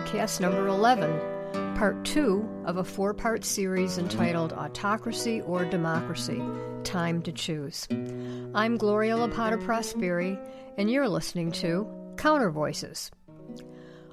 podcast 0.00 0.40
number 0.40 0.66
11, 0.66 1.76
part 1.76 2.02
two 2.06 2.48
of 2.64 2.78
a 2.78 2.84
four 2.84 3.12
part 3.12 3.44
series 3.44 3.98
entitled 3.98 4.50
Autocracy 4.54 5.42
or 5.42 5.66
Democracy 5.66 6.40
Time 6.84 7.20
to 7.20 7.32
Choose. 7.32 7.86
I'm 8.54 8.78
Gloria 8.78 9.16
Lapata 9.16 9.62
Prosperi, 9.62 10.38
and 10.78 10.90
you're 10.90 11.08
listening 11.08 11.52
to 11.52 11.86
Counter 12.16 12.50
Voices. 12.50 13.10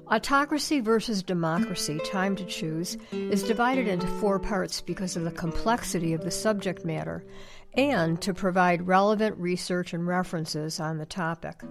Autocracy 0.08 0.80
versus 0.80 1.22
Democracy 1.22 1.98
Time 2.04 2.36
to 2.36 2.44
Choose 2.44 2.98
is 3.10 3.42
divided 3.42 3.88
into 3.88 4.06
four 4.06 4.38
parts 4.38 4.82
because 4.82 5.16
of 5.16 5.24
the 5.24 5.30
complexity 5.30 6.12
of 6.12 6.22
the 6.22 6.30
subject 6.30 6.84
matter 6.84 7.24
and 7.74 8.20
to 8.20 8.34
provide 8.34 8.86
relevant 8.86 9.38
research 9.38 9.94
and 9.94 10.06
references 10.06 10.80
on 10.80 10.98
the 10.98 11.06
topic. 11.06 11.62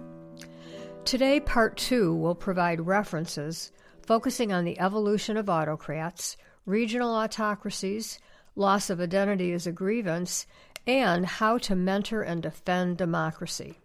Today, 1.04 1.38
part 1.38 1.76
two 1.76 2.16
will 2.16 2.34
provide 2.34 2.80
references 2.80 3.70
focusing 4.08 4.50
on 4.54 4.64
the 4.64 4.80
evolution 4.80 5.36
of 5.36 5.50
autocrats, 5.50 6.38
regional 6.64 7.14
autocracies, 7.14 8.18
loss 8.56 8.88
of 8.88 9.02
identity 9.02 9.52
as 9.52 9.66
a 9.66 9.70
grievance, 9.70 10.46
and 10.86 11.26
how 11.26 11.58
to 11.58 11.76
mentor 11.76 12.22
and 12.22 12.42
defend 12.42 12.96
democracy. 12.96 13.78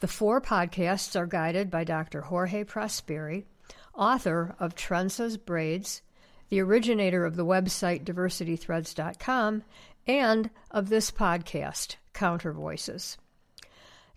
The 0.00 0.06
four 0.06 0.42
podcasts 0.42 1.18
are 1.18 1.24
guided 1.24 1.70
by 1.70 1.82
Dr. 1.82 2.20
Jorge 2.20 2.64
Prosperi, 2.64 3.44
author 3.94 4.54
of 4.60 4.74
Trenzas 4.74 5.38
Braids, 5.38 6.02
the 6.50 6.60
originator 6.60 7.24
of 7.24 7.36
the 7.36 7.46
website 7.46 8.04
diversitythreads.com, 8.04 9.62
and 10.06 10.50
of 10.70 10.90
this 10.90 11.10
podcast, 11.10 11.96
Counter 12.12 12.52
Voices. 12.52 13.16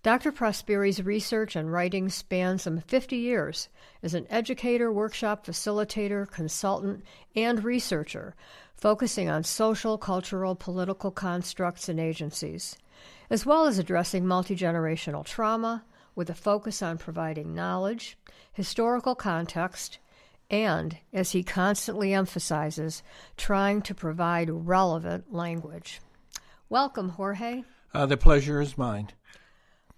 Dr. 0.06 0.32
Prosperi's 0.32 1.02
research 1.02 1.56
and 1.56 1.74
writing 1.74 2.10
span 2.10 2.60
some 2.60 2.80
50 2.80 3.18
years 3.18 3.70
as 4.04 4.14
an 4.14 4.28
educator, 4.30 4.92
workshop 4.92 5.44
facilitator, 5.44 6.30
consultant, 6.30 7.04
and 7.36 7.64
researcher, 7.64 8.36
focusing 8.76 9.30
on 9.30 9.44
social, 9.44 9.98
cultural, 9.98 10.54
political 10.54 11.10
constructs 11.10 11.90
and 11.90 12.00
agencies, 12.00 12.78
as 13.32 13.48
well 13.48 13.66
as 13.66 13.80
addressing 13.80 14.28
multi 14.28 14.56
generational 14.56 15.26
trauma 15.26 15.84
with 16.14 16.30
a 16.30 16.36
focus 16.36 16.84
on 16.84 17.00
providing 17.00 17.56
knowledge, 17.56 18.16
historical 18.54 19.16
context, 19.16 19.98
and, 20.52 21.00
as 21.14 21.32
he 21.32 21.42
constantly 21.42 22.14
emphasizes, 22.14 23.02
trying 23.38 23.82
to 23.82 23.96
provide 23.96 24.52
relevant 24.52 25.34
language. 25.34 26.00
Welcome, 26.70 27.10
Jorge. 27.10 27.64
Uh, 27.92 28.06
the 28.06 28.18
pleasure 28.18 28.62
is 28.62 28.78
mine. 28.78 29.10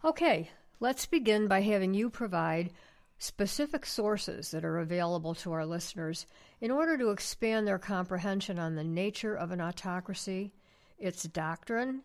Okay, 0.06 0.52
let's 0.80 1.08
begin 1.08 1.48
by 1.48 1.62
having 1.62 1.96
you 1.96 2.10
provide 2.10 2.72
specific 3.18 3.84
sources 3.84 4.52
that 4.52 4.64
are 4.64 4.78
available 4.78 5.34
to 5.34 5.52
our 5.52 5.66
listeners 5.66 6.28
in 6.62 6.70
order 6.70 7.00
to 7.00 7.10
expand 7.10 7.68
their 7.68 7.80
comprehension 7.80 8.60
on 8.60 8.76
the 8.76 8.84
nature 8.84 9.34
of 9.34 9.52
an 9.52 9.60
autocracy, 9.60 10.54
its 11.00 11.24
doctrine, 11.24 12.04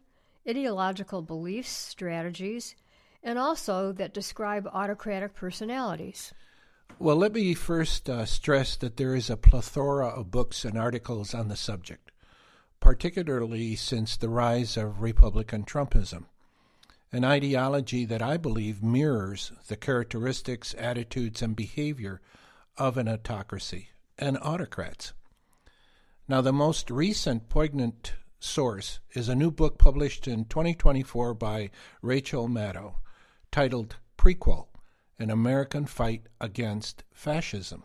ideological 0.49 1.21
beliefs, 1.21 1.71
strategies, 1.71 2.75
and 3.23 3.39
also 3.39 3.93
that 3.93 4.15
describe 4.15 4.67
autocratic 4.73 5.35
personalities. 5.35 6.33
Well, 6.99 7.17
let 7.17 7.35
me 7.35 7.53
first 7.53 8.09
uh, 8.09 8.25
stress 8.25 8.75
that 8.77 8.97
there 8.97 9.15
is 9.15 9.29
a 9.29 9.37
plethora 9.37 10.09
of 10.09 10.31
books 10.31 10.65
and 10.65 10.79
articles 10.79 11.35
on 11.35 11.49
the 11.49 11.57
subject, 11.57 12.11
particularly 12.81 13.77
since 13.77 14.17
the 14.17 14.31
rise 14.31 14.79
of 14.79 15.03
Republican 15.03 15.65
Trumpism 15.65 16.25
an 17.13 17.25
ideology 17.25 18.07
that 18.07 18.23
I 18.23 18.39
believe 18.39 18.83
mirrors 18.83 19.53
the 19.69 19.77
characteristics, 19.77 20.75
attitudes, 20.79 21.43
and 21.43 21.55
behavior 21.55 22.23
of 22.79 22.97
an 22.97 23.07
autocracy 23.07 23.91
and 24.19 24.39
autocrats. 24.41 25.13
Now, 26.27 26.41
the 26.41 26.55
most 26.55 26.91
recent 26.91 27.51
poignant 27.51 28.15
source 28.41 29.01
is 29.15 29.29
a 29.29 29.35
new 29.35 29.51
book 29.51 29.79
published 29.79 30.27
in 30.27 30.47
2024 30.47 31.35
by 31.35 31.71
Rachel 32.01 32.49
Maddow 32.49 32.95
titled 33.51 33.97
Prequel 34.17 34.69
An 35.19 35.31
American 35.31 35.85
Fight 35.85 36.29
Against 36.41 37.05
Fascism. 37.13 37.85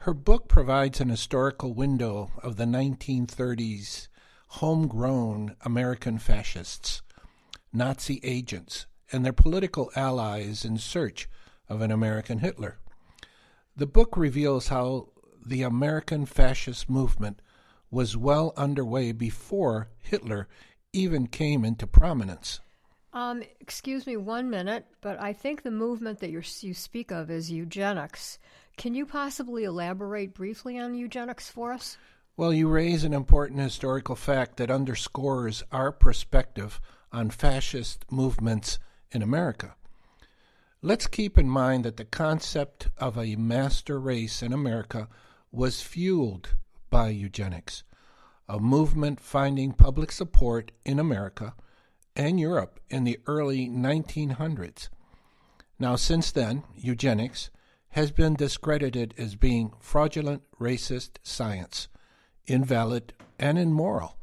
Her 0.00 0.12
book 0.12 0.48
provides 0.48 1.00
an 1.00 1.08
historical 1.08 1.72
window 1.72 2.30
of 2.42 2.56
the 2.56 2.66
1930s 2.66 4.08
homegrown 4.48 5.56
American 5.62 6.18
fascists 6.18 7.02
Nazi 7.72 8.20
agents 8.22 8.86
and 9.12 9.24
their 9.24 9.32
political 9.32 9.90
allies 9.96 10.64
in 10.64 10.78
search 10.78 11.28
of 11.68 11.80
an 11.80 11.90
American 11.90 12.38
Hitler. 12.38 12.78
The 13.76 13.86
book 13.86 14.16
reveals 14.16 14.68
how 14.68 15.08
the 15.44 15.62
American 15.62 16.26
fascist 16.26 16.90
movement 16.90 17.40
was 17.90 18.16
well 18.16 18.52
underway 18.56 19.12
before 19.12 19.88
Hitler 19.98 20.48
even 20.92 21.26
came 21.26 21.64
into 21.64 21.86
prominence. 21.86 22.60
Um, 23.12 23.42
excuse 23.60 24.06
me 24.06 24.16
one 24.16 24.50
minute, 24.50 24.86
but 25.00 25.18
I 25.20 25.32
think 25.32 25.62
the 25.62 25.70
movement 25.70 26.20
that 26.20 26.30
you 26.30 26.74
speak 26.74 27.10
of 27.10 27.30
is 27.30 27.50
eugenics. 27.50 28.38
Can 28.76 28.94
you 28.94 29.06
possibly 29.06 29.64
elaborate 29.64 30.34
briefly 30.34 30.78
on 30.78 30.94
eugenics 30.94 31.50
for 31.50 31.72
us? 31.72 31.96
Well, 32.36 32.52
you 32.52 32.68
raise 32.68 33.04
an 33.04 33.14
important 33.14 33.60
historical 33.60 34.14
fact 34.14 34.58
that 34.58 34.70
underscores 34.70 35.64
our 35.72 35.90
perspective 35.90 36.80
on 37.12 37.30
fascist 37.30 38.04
movements 38.10 38.78
in 39.10 39.22
America. 39.22 39.74
Let's 40.82 41.06
keep 41.06 41.38
in 41.38 41.48
mind 41.48 41.84
that 41.84 41.96
the 41.96 42.04
concept 42.04 42.88
of 42.98 43.18
a 43.18 43.36
master 43.36 43.98
race 43.98 44.42
in 44.42 44.52
America 44.52 45.08
was 45.50 45.82
fueled 45.82 46.54
by 46.90 47.08
eugenics, 47.08 47.82
a 48.48 48.60
movement 48.60 49.20
finding 49.20 49.72
public 49.72 50.12
support 50.12 50.70
in 50.84 50.98
America 50.98 51.54
and 52.14 52.38
Europe 52.38 52.80
in 52.90 53.04
the 53.04 53.18
early 53.26 53.68
1900s. 53.68 54.88
Now, 55.78 55.96
since 55.96 56.30
then, 56.30 56.64
eugenics 56.76 57.50
has 57.90 58.10
been 58.10 58.34
discredited 58.34 59.14
as 59.16 59.34
being 59.34 59.72
fraudulent 59.80 60.42
racist 60.60 61.18
science, 61.22 61.88
invalid, 62.46 63.14
and 63.38 63.58
immoral 63.58 64.17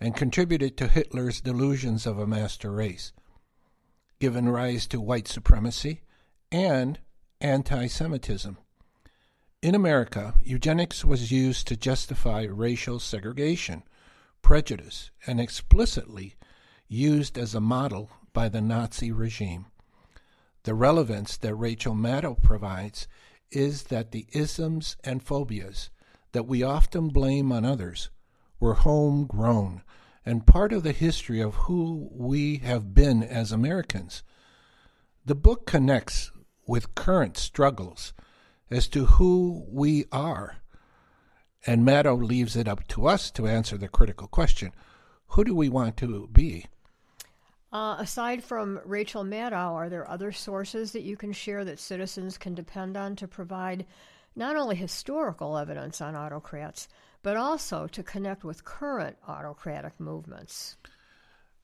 and 0.00 0.16
contributed 0.16 0.76
to 0.76 0.88
Hitler's 0.88 1.40
delusions 1.40 2.06
of 2.06 2.18
a 2.18 2.26
master 2.26 2.72
race, 2.72 3.12
given 4.20 4.48
rise 4.48 4.86
to 4.88 5.00
white 5.00 5.28
supremacy 5.28 6.02
and 6.50 6.98
anti 7.40 7.86
Semitism. 7.86 8.58
In 9.62 9.74
America, 9.74 10.34
eugenics 10.42 11.04
was 11.04 11.32
used 11.32 11.66
to 11.68 11.76
justify 11.76 12.42
racial 12.42 12.98
segregation, 13.00 13.82
prejudice, 14.42 15.10
and 15.26 15.40
explicitly 15.40 16.34
used 16.86 17.38
as 17.38 17.54
a 17.54 17.60
model 17.60 18.10
by 18.32 18.48
the 18.48 18.60
Nazi 18.60 19.10
regime. 19.10 19.66
The 20.64 20.74
relevance 20.74 21.36
that 21.38 21.54
Rachel 21.54 21.94
Maddow 21.94 22.34
provides 22.42 23.08
is 23.50 23.84
that 23.84 24.10
the 24.10 24.26
isms 24.32 24.96
and 25.02 25.22
phobias 25.22 25.90
that 26.32 26.46
we 26.46 26.62
often 26.62 27.08
blame 27.08 27.52
on 27.52 27.64
others 27.64 28.10
were 28.64 28.72
homegrown 28.72 29.82
and 30.24 30.46
part 30.46 30.72
of 30.72 30.82
the 30.82 30.92
history 30.92 31.38
of 31.38 31.54
who 31.54 32.08
we 32.10 32.56
have 32.56 32.94
been 32.94 33.22
as 33.22 33.52
Americans. 33.52 34.22
The 35.26 35.34
book 35.34 35.66
connects 35.66 36.32
with 36.66 36.94
current 36.94 37.36
struggles 37.36 38.14
as 38.70 38.88
to 38.88 39.04
who 39.04 39.66
we 39.68 40.06
are. 40.10 40.56
And 41.66 41.84
Maddow 41.84 42.14
leaves 42.26 42.56
it 42.56 42.66
up 42.66 42.88
to 42.88 43.06
us 43.06 43.30
to 43.32 43.46
answer 43.46 43.76
the 43.76 43.86
critical 43.86 44.28
question 44.28 44.72
who 45.26 45.44
do 45.44 45.54
we 45.54 45.68
want 45.68 45.98
to 45.98 46.26
be? 46.32 46.64
Uh, 47.70 47.96
aside 47.98 48.42
from 48.42 48.80
Rachel 48.86 49.24
Maddow, 49.24 49.74
are 49.74 49.90
there 49.90 50.08
other 50.08 50.32
sources 50.32 50.92
that 50.92 51.02
you 51.02 51.18
can 51.18 51.34
share 51.34 51.66
that 51.66 51.78
citizens 51.78 52.38
can 52.38 52.54
depend 52.54 52.96
on 52.96 53.14
to 53.16 53.28
provide 53.28 53.84
not 54.34 54.56
only 54.56 54.76
historical 54.76 55.58
evidence 55.58 56.00
on 56.00 56.16
autocrats, 56.16 56.88
but 57.24 57.38
also 57.38 57.86
to 57.86 58.02
connect 58.02 58.44
with 58.44 58.66
current 58.66 59.16
autocratic 59.26 59.98
movements. 59.98 60.76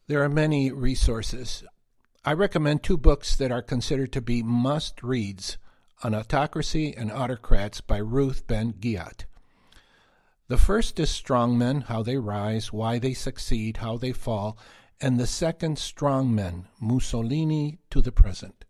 There 0.08 0.24
are 0.24 0.28
many 0.28 0.72
resources. 0.72 1.62
I 2.24 2.32
recommend 2.32 2.82
two 2.82 2.96
books 2.96 3.36
that 3.36 3.52
are 3.52 3.62
considered 3.62 4.10
to 4.14 4.22
be 4.22 4.42
must 4.42 5.02
reads 5.02 5.58
on 6.02 6.14
autocracy 6.14 6.94
and 6.96 7.12
autocrats 7.12 7.82
by 7.82 7.98
Ruth 7.98 8.46
Ben 8.46 8.72
Ghiat. 8.72 9.26
The 10.48 10.56
first 10.56 10.98
is 10.98 11.10
Strongmen 11.10 11.84
How 11.84 12.02
They 12.02 12.16
Rise, 12.16 12.72
Why 12.72 12.98
They 12.98 13.12
Succeed, 13.12 13.76
How 13.76 13.98
They 13.98 14.12
Fall, 14.12 14.58
and 14.98 15.20
the 15.20 15.26
second, 15.26 15.76
Strongmen 15.76 16.64
Mussolini 16.80 17.78
to 17.90 18.00
the 18.00 18.12
Present. 18.12 18.64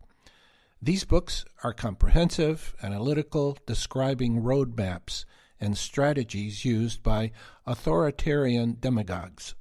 These 0.81 1.05
books 1.05 1.45
are 1.63 1.73
comprehensive, 1.73 2.75
analytical, 2.83 3.57
describing 3.65 4.41
roadmaps 4.41 5.23
and 5.61 5.77
strategies 5.77 6.65
used 6.65 7.03
by 7.03 7.31
authoritarian 7.65 8.75
demagogues, 8.79 9.55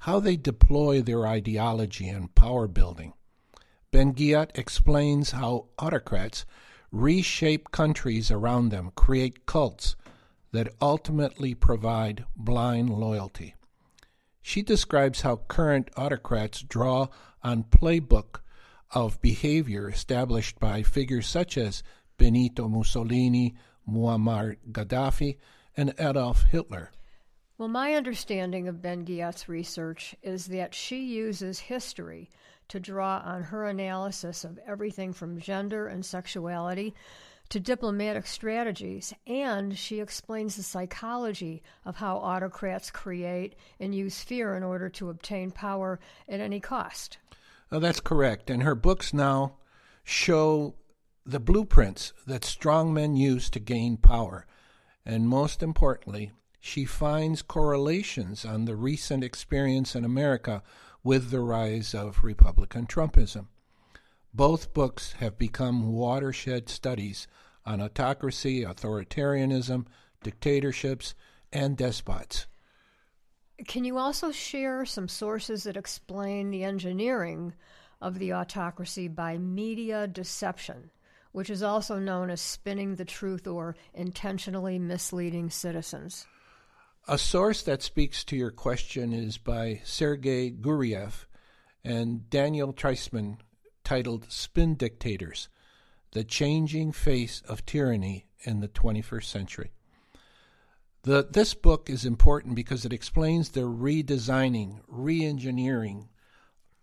how 0.00 0.20
they 0.20 0.36
deploy 0.36 1.00
their 1.00 1.26
ideology 1.26 2.08
and 2.08 2.34
power 2.34 2.68
building. 2.68 3.14
Ben 3.90 4.12
Ghiat 4.12 4.56
explains 4.56 5.32
how 5.32 5.66
autocrats 5.78 6.44
reshape 6.92 7.70
countries 7.70 8.30
around 8.30 8.68
them, 8.68 8.92
create 8.94 9.46
cults 9.46 9.96
that 10.52 10.74
ultimately 10.80 11.54
provide 11.54 12.24
blind 12.36 12.90
loyalty. 12.90 13.54
She 14.42 14.62
describes 14.62 15.22
how 15.22 15.36
current 15.48 15.90
autocrats 15.96 16.62
draw 16.62 17.08
on 17.42 17.64
playbook 17.64 18.40
of 18.90 19.20
behavior 19.22 19.88
established 19.88 20.58
by 20.60 20.82
figures 20.82 21.26
such 21.26 21.56
as 21.56 21.82
Benito 22.18 22.68
Mussolini, 22.68 23.54
Muammar 23.88 24.56
Gaddafi, 24.70 25.36
and 25.76 25.94
Adolf 25.98 26.44
Hitler. 26.44 26.90
Well, 27.58 27.68
my 27.68 27.94
understanding 27.94 28.68
of 28.68 28.82
Ben 28.82 29.04
Ghiat's 29.04 29.48
research 29.48 30.14
is 30.22 30.46
that 30.46 30.74
she 30.74 31.04
uses 31.04 31.60
history 31.60 32.30
to 32.68 32.80
draw 32.80 33.22
on 33.24 33.42
her 33.44 33.66
analysis 33.66 34.44
of 34.44 34.58
everything 34.66 35.12
from 35.12 35.38
gender 35.38 35.86
and 35.86 36.04
sexuality 36.04 36.94
to 37.50 37.60
diplomatic 37.60 38.26
strategies, 38.26 39.12
and 39.26 39.76
she 39.76 40.00
explains 40.00 40.56
the 40.56 40.62
psychology 40.62 41.62
of 41.84 41.96
how 41.96 42.16
autocrats 42.16 42.90
create 42.90 43.54
and 43.78 43.94
use 43.94 44.22
fear 44.22 44.56
in 44.56 44.62
order 44.62 44.88
to 44.88 45.10
obtain 45.10 45.50
power 45.50 46.00
at 46.28 46.40
any 46.40 46.60
cost. 46.60 47.18
Oh, 47.70 47.78
that's 47.78 48.00
correct. 48.00 48.48
And 48.48 48.62
her 48.62 48.74
books 48.74 49.12
now 49.12 49.56
show 50.02 50.74
the 51.24 51.40
blueprints 51.40 52.12
that 52.26 52.44
strong 52.44 52.92
men 52.92 53.16
use 53.16 53.48
to 53.50 53.60
gain 53.60 53.96
power. 53.96 54.46
And 55.06 55.28
most 55.28 55.62
importantly, 55.62 56.32
she 56.60 56.84
finds 56.84 57.42
correlations 57.42 58.44
on 58.44 58.64
the 58.64 58.76
recent 58.76 59.24
experience 59.24 59.94
in 59.94 60.04
America 60.04 60.62
with 61.04 61.30
the 61.30 61.40
rise 61.40 61.94
of 61.94 62.22
Republican 62.22 62.86
Trumpism. 62.86 63.46
Both 64.34 64.72
books 64.72 65.12
have 65.18 65.36
become 65.36 65.92
watershed 65.92 66.68
studies 66.68 67.26
on 67.66 67.80
autocracy, 67.80 68.62
authoritarianism, 68.62 69.86
dictatorships, 70.22 71.14
and 71.52 71.76
despots. 71.76 72.46
Can 73.66 73.84
you 73.84 73.98
also 73.98 74.32
share 74.32 74.84
some 74.84 75.08
sources 75.08 75.64
that 75.64 75.76
explain 75.76 76.50
the 76.50 76.64
engineering 76.64 77.54
of 78.00 78.18
the 78.18 78.32
autocracy 78.32 79.06
by 79.06 79.38
media 79.38 80.06
deception, 80.06 80.90
which 81.32 81.50
is 81.50 81.62
also 81.62 81.98
known 81.98 82.30
as 82.30 82.40
spinning 82.40 82.94
the 82.94 83.04
truth 83.04 83.46
or 83.46 83.74
intentionally 83.94 84.78
misleading 84.78 85.50
citizens? 85.50 86.26
A 87.08 87.18
source 87.18 87.62
that 87.62 87.82
speaks 87.82 88.22
to 88.24 88.36
your 88.36 88.52
question 88.52 89.12
is 89.12 89.36
by 89.36 89.80
Sergei 89.84 90.50
Guriev 90.50 91.26
and 91.82 92.30
Daniel 92.30 92.72
Treisman, 92.72 93.38
titled 93.82 94.30
Spin 94.30 94.76
Dictators 94.76 95.48
The 96.12 96.22
Changing 96.22 96.92
Face 96.92 97.42
of 97.48 97.66
Tyranny 97.66 98.26
in 98.44 98.60
the 98.60 98.68
21st 98.68 99.24
Century. 99.24 99.72
The, 101.02 101.26
this 101.28 101.54
book 101.54 101.90
is 101.90 102.04
important 102.04 102.54
because 102.54 102.84
it 102.84 102.92
explains 102.92 103.48
the 103.48 103.62
redesigning, 103.62 104.78
re 104.86 105.24
engineering 105.24 106.08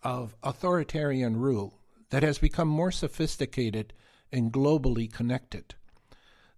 of 0.04 0.36
authoritarian 0.44 1.38
rule 1.38 1.80
that 2.10 2.24
has 2.24 2.38
become 2.38 2.68
more 2.68 2.92
sophisticated 2.92 3.94
and 4.32 4.52
globally 4.52 5.12
connected. 5.12 5.76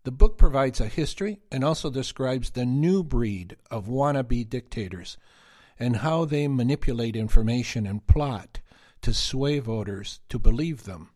The 0.04 0.12
book 0.12 0.38
provides 0.38 0.82
a 0.82 0.88
history 0.88 1.40
and 1.52 1.64
also 1.64 1.90
describes 1.90 2.50
the 2.50 2.66
new 2.66 3.04
breed 3.04 3.56
of 3.70 3.88
wannabe 3.88 4.50
dictators 4.50 5.18
and 5.80 5.98
how 5.98 6.26
they 6.26 6.48
manipulate 6.48 7.16
information 7.16 7.86
and 7.86 8.06
plot 8.08 8.60
to 9.02 9.14
sway 9.14 9.60
voters 9.60 10.20
to 10.30 10.40
believe 10.40 10.84
them. 10.84 11.10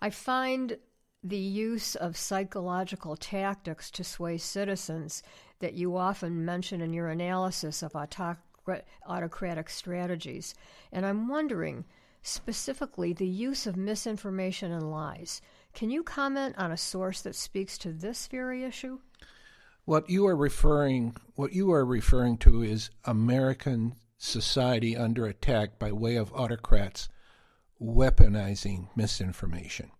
I 0.00 0.10
find 0.10 0.76
the 1.22 1.38
use 1.38 1.94
of 1.94 2.16
psychological 2.16 3.16
tactics 3.16 3.90
to 3.92 4.04
sway 4.04 4.38
citizens 4.38 5.22
that 5.58 5.74
you 5.74 5.96
often 5.96 6.44
mention 6.44 6.80
in 6.80 6.92
your 6.92 7.08
analysis 7.08 7.82
of 7.82 7.96
autocratic 7.96 9.70
strategies. 9.70 10.54
And 10.92 11.06
I'm 11.06 11.28
wondering 11.28 11.84
specifically 12.26 13.12
the 13.12 13.26
use 13.26 13.66
of 13.66 13.76
misinformation 13.76 14.72
and 14.72 14.90
lies. 14.90 15.40
Can 15.74 15.90
you 15.90 16.02
comment 16.02 16.56
on 16.58 16.72
a 16.72 16.76
source 16.76 17.22
that 17.22 17.36
speaks 17.36 17.78
to 17.78 17.92
this 17.92 18.26
very 18.26 18.64
issue? 18.64 18.98
What 19.84 20.10
you 20.10 20.26
are 20.26 20.34
referring 20.34 21.16
what 21.36 21.52
you 21.52 21.70
are 21.70 21.84
referring 21.84 22.38
to 22.38 22.62
is 22.62 22.90
American 23.04 23.94
society 24.18 24.96
under 24.96 25.26
attack 25.26 25.78
by 25.78 25.92
way 25.92 26.16
of 26.16 26.32
autocrats 26.32 27.08
weaponizing 27.80 28.88
misinformation. 28.96 29.92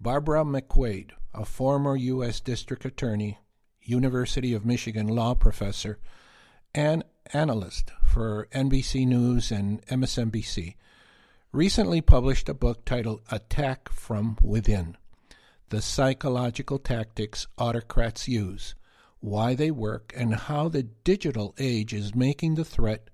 Barbara 0.00 0.44
McQuade, 0.44 1.10
a 1.34 1.44
former 1.44 1.96
U.S. 1.96 2.40
District 2.40 2.84
Attorney, 2.84 3.38
University 3.82 4.54
of 4.54 4.64
Michigan 4.64 5.08
law 5.08 5.34
professor, 5.34 5.98
and 6.74 7.04
analyst 7.34 7.90
for 8.04 8.48
NBC 8.54 9.06
News 9.06 9.50
and 9.50 9.84
MSNBC, 9.86 10.76
recently 11.52 12.02
published 12.02 12.48
a 12.48 12.54
book 12.54 12.84
titled 12.84 13.22
Attack 13.30 13.88
from 13.88 14.36
Within 14.42 14.98
The 15.70 15.80
Psychological 15.80 16.78
Tactics 16.78 17.46
Autocrats 17.56 18.28
Use, 18.28 18.74
Why 19.20 19.54
They 19.54 19.70
Work, 19.70 20.12
and 20.14 20.34
How 20.34 20.68
the 20.68 20.82
Digital 20.82 21.54
Age 21.58 21.94
is 21.94 22.14
Making 22.14 22.56
the 22.56 22.66
Threat 22.66 23.08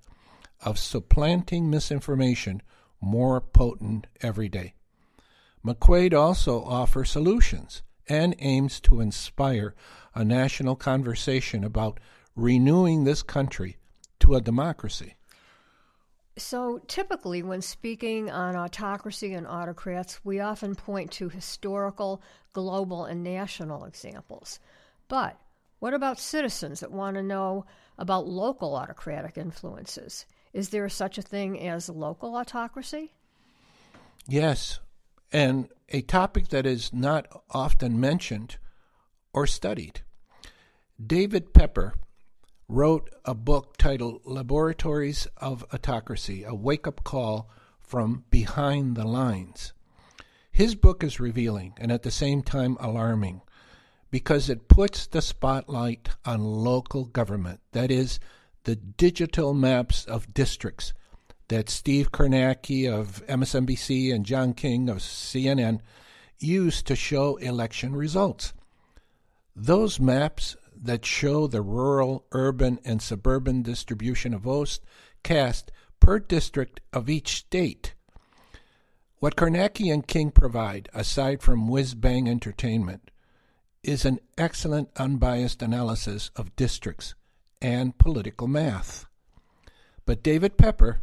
of 0.60 0.81
Supplanting 0.81 1.70
Misinformation 1.70 2.60
More 3.00 3.40
Potent 3.40 4.08
Every 4.20 4.48
Day. 4.48 4.75
McQuade 5.64 6.12
also 6.12 6.64
offers 6.64 7.10
solutions 7.10 7.82
and 8.08 8.34
aims 8.40 8.81
to 8.81 9.00
inspire 9.00 9.76
a 10.12 10.25
national 10.25 10.75
conversation 10.75 11.62
about 11.62 12.00
renewing 12.34 13.04
this 13.04 13.22
country 13.22 13.76
to 14.19 14.34
a 14.34 14.40
democracy. 14.40 15.14
So, 16.36 16.81
typically, 16.88 17.44
when 17.44 17.62
speaking 17.62 18.28
on 18.28 18.56
autocracy 18.56 19.34
and 19.34 19.46
autocrats, 19.46 20.24
we 20.24 20.41
often 20.41 20.74
point 20.74 21.12
to 21.12 21.29
historical, 21.29 22.20
global, 22.53 23.05
and 23.05 23.22
national 23.22 23.84
examples. 23.84 24.58
But 25.06 25.38
what 25.79 25.94
about 25.94 26.19
citizens 26.19 26.81
that 26.81 26.91
want 26.91 27.17
to 27.17 27.22
know 27.22 27.67
about 27.98 28.26
local 28.26 28.74
autocratic 28.74 29.38
influences? 29.38 30.26
Is 30.53 30.70
there 30.70 30.88
such 30.88 31.19
a 31.19 31.22
thing 31.22 31.60
as 31.69 31.88
local 31.88 32.34
autocracy? 32.34 33.14
Yes, 34.26 34.81
and 35.31 35.69
a 35.91 36.00
topic 36.00 36.48
that 36.48 36.67
is 36.67 36.93
not 36.93 37.26
often 37.50 38.00
mentioned 38.00 38.56
or 39.32 39.46
studied. 39.46 40.00
David 41.05 41.53
Pepper 41.53 41.94
wrote 42.74 43.08
a 43.24 43.34
book 43.36 43.76
titled 43.76 44.20
Laboratories 44.24 45.28
of 45.36 45.64
Autocracy 45.72 46.43
A 46.43 46.52
Wake 46.52 46.88
Up 46.88 47.04
Call 47.04 47.48
from 47.81 48.24
Behind 48.31 48.96
the 48.96 49.06
Lines. 49.06 49.72
His 50.50 50.74
book 50.74 51.04
is 51.04 51.20
revealing 51.20 51.74
and 51.78 51.93
at 51.93 52.02
the 52.02 52.10
same 52.10 52.43
time 52.43 52.76
alarming 52.81 53.43
because 54.10 54.50
it 54.50 54.66
puts 54.66 55.06
the 55.06 55.22
spotlight 55.22 56.08
on 56.24 56.43
local 56.43 57.04
government, 57.04 57.60
that 57.70 57.93
is, 57.93 58.19
the 58.64 58.74
digital 58.74 59.54
maps 59.54 60.04
of 60.06 60.34
districts 60.34 60.93
that 61.46 61.70
Steve 61.70 62.10
Kornacki 62.10 62.93
of 62.93 63.24
MSNBC 63.28 64.12
and 64.12 64.26
John 64.26 64.52
King 64.52 64.88
of 64.88 64.96
CNN 64.96 65.78
used 66.40 66.88
to 66.88 66.96
show 66.96 67.36
election 67.36 67.94
results. 67.94 68.52
Those 69.54 70.00
maps 70.00 70.56
that 70.84 71.05
show 71.05 71.46
the 71.46 71.62
rural, 71.62 72.26
urban, 72.32 72.79
and 72.84 73.00
suburban 73.00 73.62
distribution 73.62 74.34
of 74.34 74.43
votes 74.43 74.81
cast 75.22 75.72
per 76.00 76.19
district 76.19 76.81
of 76.93 77.08
each 77.08 77.36
state. 77.36 77.94
What 79.19 79.36
Kornacki 79.36 79.93
and 79.93 80.06
King 80.06 80.31
provide, 80.31 80.91
aside 80.93 81.43
from 81.43 81.69
whiz 81.69 81.94
bang 81.94 82.29
entertainment, 82.29 83.10
is 83.82 84.05
an 84.05 84.20
excellent 84.36 84.91
unbiased 84.96 85.62
analysis 85.62 86.31
of 86.36 86.55
districts 86.56 87.14
and 87.62 87.96
political 87.96 88.46
math. 88.46 89.06
But 90.05 90.22
David 90.22 90.58
Pepper 90.58 91.00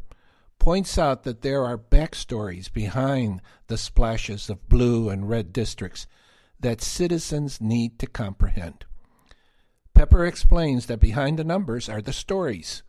points 0.59 0.99
out 0.99 1.23
that 1.23 1.41
there 1.41 1.65
are 1.65 1.77
backstories 1.77 2.71
behind 2.71 3.41
the 3.65 3.77
splashes 3.77 4.47
of 4.49 4.69
blue 4.69 5.09
and 5.09 5.27
red 5.27 5.51
districts 5.51 6.05
that 6.59 6.81
citizens 6.81 7.59
need 7.59 7.97
to 7.97 8.05
comprehend. 8.05 8.85
Pepper 10.01 10.25
explains 10.25 10.87
that 10.87 10.99
behind 10.99 11.37
the 11.37 11.43
numbers 11.43 11.87
are 11.87 12.01
the 12.01 12.11
stories 12.11 12.81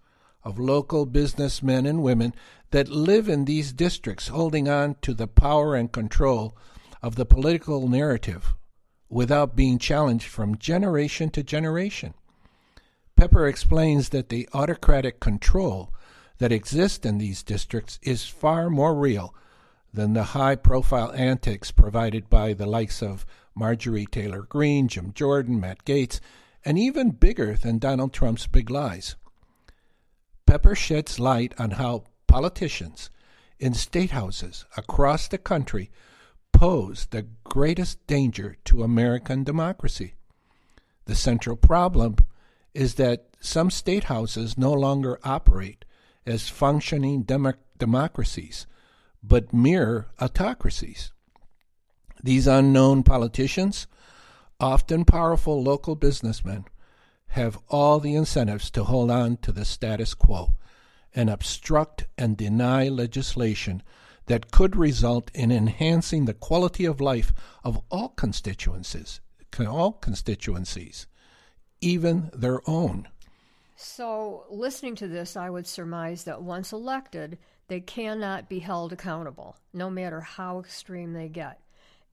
of 0.44 0.58
local 0.58 1.04
businessmen 1.04 1.84
and 1.84 2.02
women 2.02 2.32
that 2.70 2.88
live 2.88 3.28
in 3.28 3.44
these 3.44 3.74
districts, 3.74 4.28
holding 4.28 4.66
on 4.66 4.96
to 5.02 5.12
the 5.12 5.26
power 5.26 5.74
and 5.74 5.92
control 5.92 6.56
of 7.02 7.16
the 7.16 7.26
political 7.26 7.86
narrative 7.86 8.54
without 9.10 9.54
being 9.54 9.78
challenged 9.78 10.24
from 10.24 10.56
generation 10.56 11.28
to 11.28 11.42
generation. 11.42 12.14
Pepper 13.14 13.46
explains 13.46 14.08
that 14.08 14.30
the 14.30 14.48
autocratic 14.54 15.20
control 15.20 15.92
that 16.38 16.50
exists 16.50 17.04
in 17.04 17.18
these 17.18 17.42
districts 17.42 17.98
is 18.00 18.24
far 18.24 18.70
more 18.70 18.94
real 18.94 19.34
than 19.92 20.14
the 20.14 20.32
high 20.32 20.56
profile 20.56 21.12
antics 21.12 21.72
provided 21.72 22.30
by 22.30 22.54
the 22.54 22.64
likes 22.64 23.02
of 23.02 23.26
Marjorie 23.54 24.06
Taylor 24.06 24.40
Greene, 24.40 24.88
Jim 24.88 25.12
Jordan, 25.12 25.60
Matt 25.60 25.84
Gaetz, 25.84 26.18
and 26.64 26.78
even 26.78 27.10
bigger 27.10 27.54
than 27.54 27.78
Donald 27.78 28.12
Trump's 28.12 28.46
big 28.46 28.70
lies. 28.70 29.16
Pepper 30.46 30.74
sheds 30.74 31.18
light 31.18 31.54
on 31.58 31.72
how 31.72 32.04
politicians 32.26 33.10
in 33.58 33.74
state 33.74 34.10
houses 34.10 34.64
across 34.76 35.28
the 35.28 35.38
country 35.38 35.90
pose 36.52 37.06
the 37.10 37.26
greatest 37.44 38.06
danger 38.06 38.56
to 38.64 38.82
American 38.82 39.44
democracy. 39.44 40.14
The 41.06 41.14
central 41.14 41.56
problem 41.56 42.16
is 42.74 42.94
that 42.94 43.26
some 43.40 43.70
state 43.70 44.04
houses 44.04 44.56
no 44.56 44.72
longer 44.72 45.18
operate 45.24 45.84
as 46.24 46.48
functioning 46.48 47.22
dem- 47.22 47.54
democracies, 47.78 48.66
but 49.22 49.52
mere 49.52 50.06
autocracies. 50.20 51.12
These 52.22 52.46
unknown 52.46 53.02
politicians, 53.02 53.86
often 54.62 55.04
powerful 55.04 55.62
local 55.62 55.96
businessmen, 55.96 56.64
have 57.28 57.58
all 57.68 57.98
the 57.98 58.14
incentives 58.14 58.70
to 58.70 58.84
hold 58.84 59.10
on 59.10 59.36
to 59.38 59.50
the 59.50 59.64
status 59.64 60.14
quo 60.14 60.54
and 61.14 61.28
obstruct 61.28 62.06
and 62.16 62.36
deny 62.36 62.88
legislation 62.88 63.82
that 64.26 64.52
could 64.52 64.76
result 64.76 65.30
in 65.34 65.50
enhancing 65.50 66.24
the 66.24 66.34
quality 66.34 66.84
of 66.84 67.00
life 67.00 67.32
of 67.64 67.82
all 67.90 68.10
constituencies, 68.10 69.20
all 69.66 69.92
constituencies, 69.92 71.06
even 71.80 72.30
their 72.32 72.60
own. 72.68 73.08
So, 73.76 74.44
listening 74.48 74.94
to 74.96 75.08
this, 75.08 75.36
I 75.36 75.50
would 75.50 75.66
surmise 75.66 76.22
that 76.24 76.40
once 76.40 76.72
elected, 76.72 77.36
they 77.66 77.80
cannot 77.80 78.48
be 78.48 78.60
held 78.60 78.92
accountable, 78.92 79.56
no 79.72 79.90
matter 79.90 80.20
how 80.20 80.60
extreme 80.60 81.14
they 81.14 81.28
get. 81.28 81.58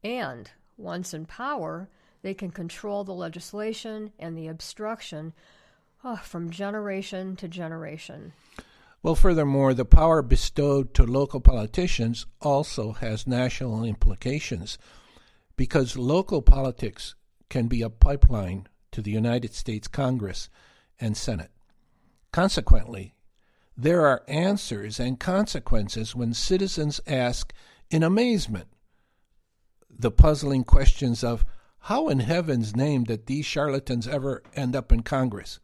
And 0.04 0.50
once 0.78 1.14
in 1.14 1.26
power, 1.26 1.90
they 2.22 2.34
can 2.34 2.52
control 2.52 3.04
the 3.04 3.14
legislation 3.14 4.12
and 4.20 4.38
the 4.38 4.48
obstruction 4.48 5.34
oh, 6.04 6.18
from 6.18 6.50
generation 6.50 7.36
to 7.38 7.48
generation. 7.48 8.34
Well, 9.02 9.16
furthermore, 9.16 9.74
the 9.74 9.86
power 9.86 10.22
bestowed 10.22 10.94
to 10.96 11.04
local 11.04 11.40
politicians 11.40 12.26
also 12.42 12.92
has 12.94 13.26
national 13.26 13.84
implications 13.84 14.78
because 15.56 15.98
local 15.98 16.42
politics 16.42 17.16
can 17.50 17.68
be 17.68 17.82
a 17.82 17.90
pipeline 17.90 18.68
to 18.92 19.02
the 19.02 19.12
United 19.12 19.54
States 19.54 19.88
Congress 19.88 20.50
and 21.00 21.16
Senate. 21.16 21.52
Consequently, 22.32 23.16
there 23.76 24.06
are 24.06 24.24
answers 24.28 25.00
and 25.00 25.20
consequences 25.20 26.14
when 26.14 26.34
citizens 26.34 27.00
ask 27.08 27.54
in 27.90 28.04
amazement 28.04 28.68
the 29.90 30.12
puzzling 30.12 30.64
questions 30.64 31.24
of 31.24 31.46
how 31.82 32.10
in 32.10 32.20
heaven's 32.20 32.76
name 32.76 33.04
did 33.04 33.26
these 33.26 33.46
charlatans 33.46 34.08
ever 34.08 34.44
end 34.54 34.76
up 34.76 34.92
in 34.92 35.02
Congress? 35.02 35.60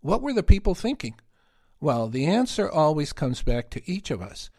What 0.00 0.20
were 0.20 0.32
the 0.32 0.42
people 0.42 0.74
thinking? 0.74 1.14
Well, 1.80 2.08
the 2.08 2.26
answer 2.26 2.70
always 2.70 3.12
comes 3.12 3.42
back 3.42 3.70
to 3.70 3.90
each 3.90 4.10
of 4.10 4.20
us 4.20 4.50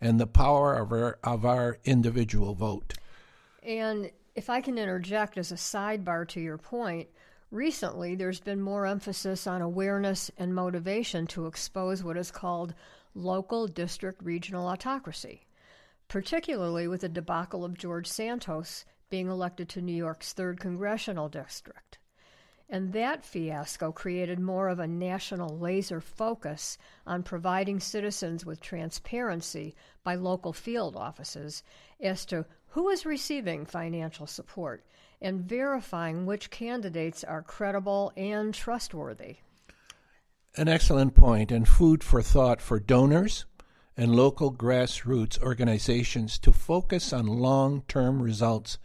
and 0.00 0.18
the 0.18 0.26
power 0.26 0.74
of 0.74 0.92
our, 0.92 1.18
of 1.22 1.44
our 1.44 1.78
individual 1.84 2.54
vote. 2.54 2.94
And 3.62 4.10
if 4.34 4.48
I 4.48 4.60
can 4.60 4.78
interject 4.78 5.36
as 5.36 5.52
a 5.52 5.56
sidebar 5.56 6.26
to 6.28 6.40
your 6.40 6.58
point, 6.58 7.08
recently 7.50 8.14
there's 8.14 8.40
been 8.40 8.60
more 8.60 8.86
emphasis 8.86 9.46
on 9.46 9.60
awareness 9.60 10.30
and 10.38 10.54
motivation 10.54 11.26
to 11.28 11.46
expose 11.46 12.02
what 12.02 12.16
is 12.16 12.30
called 12.30 12.74
local 13.14 13.66
district 13.66 14.22
regional 14.22 14.68
autocracy, 14.68 15.46
particularly 16.08 16.88
with 16.88 17.02
the 17.02 17.08
debacle 17.08 17.64
of 17.64 17.76
George 17.76 18.06
Santos 18.06 18.84
being 19.10 19.28
elected 19.28 19.68
to 19.68 19.82
New 19.82 19.94
York's 19.94 20.32
3rd 20.32 20.60
Congressional 20.60 21.28
District. 21.28 21.98
And 22.68 22.92
that 22.92 23.24
fiasco 23.24 23.90
created 23.90 24.38
more 24.38 24.68
of 24.68 24.78
a 24.78 24.86
national 24.86 25.58
laser 25.58 26.00
focus 26.00 26.78
on 27.04 27.24
providing 27.24 27.80
citizens 27.80 28.46
with 28.46 28.60
transparency 28.60 29.74
by 30.04 30.14
local 30.14 30.52
field 30.52 30.94
offices 30.94 31.64
as 32.00 32.24
to 32.26 32.46
who 32.68 32.88
is 32.88 33.04
receiving 33.04 33.66
financial 33.66 34.28
support 34.28 34.86
and 35.20 35.40
verifying 35.40 36.24
which 36.24 36.50
candidates 36.50 37.24
are 37.24 37.42
credible 37.42 38.12
and 38.16 38.54
trustworthy. 38.54 39.38
An 40.56 40.68
excellent 40.68 41.14
point 41.14 41.50
and 41.50 41.66
food 41.66 42.04
for 42.04 42.22
thought 42.22 42.60
for 42.60 42.78
donors 42.78 43.44
and 43.96 44.14
local 44.14 44.52
grassroots 44.52 45.40
organizations 45.42 46.38
to 46.38 46.52
focus 46.52 47.12
on 47.12 47.26
long 47.26 47.82
term 47.88 48.22
results 48.22 48.78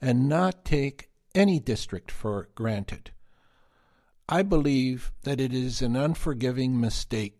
and 0.00 0.28
not 0.28 0.64
take 0.64 1.10
any 1.34 1.58
district 1.58 2.10
for 2.10 2.48
granted. 2.54 3.10
I 4.28 4.42
believe 4.42 5.12
that 5.22 5.40
it 5.40 5.52
is 5.54 5.82
an 5.82 5.94
unforgiving 5.94 6.80
mistake 6.80 7.38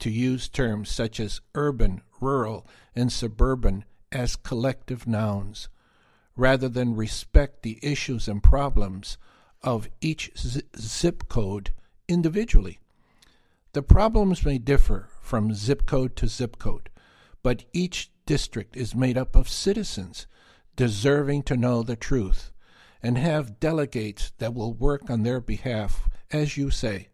to 0.00 0.10
use 0.10 0.48
terms 0.48 0.90
such 0.90 1.20
as 1.20 1.40
urban, 1.54 2.02
rural, 2.20 2.66
and 2.94 3.12
suburban 3.12 3.84
as 4.10 4.36
collective 4.36 5.06
nouns, 5.06 5.68
rather 6.36 6.68
than 6.68 6.96
respect 6.96 7.62
the 7.62 7.78
issues 7.82 8.26
and 8.26 8.42
problems 8.42 9.18
of 9.62 9.88
each 10.00 10.30
zip 10.76 11.28
code 11.28 11.70
individually. 12.08 12.80
The 13.72 13.82
problems 13.82 14.44
may 14.44 14.58
differ 14.58 15.08
from 15.20 15.54
zip 15.54 15.86
code 15.86 16.16
to 16.16 16.28
zip 16.28 16.58
code, 16.58 16.90
but 17.42 17.64
each 17.72 18.10
district 18.26 18.76
is 18.76 18.94
made 18.94 19.16
up 19.16 19.36
of 19.36 19.48
citizens 19.48 20.26
deserving 20.76 21.42
to 21.44 21.56
know 21.56 21.82
the 21.82 21.96
truth 21.96 22.52
and 23.02 23.18
have 23.18 23.60
delegates 23.60 24.32
that 24.38 24.54
will 24.54 24.72
work 24.72 25.10
on 25.10 25.22
their 25.22 25.40
behalf 25.40 26.08
as 26.34 26.56
you 26.56 26.68
say, 26.68 27.08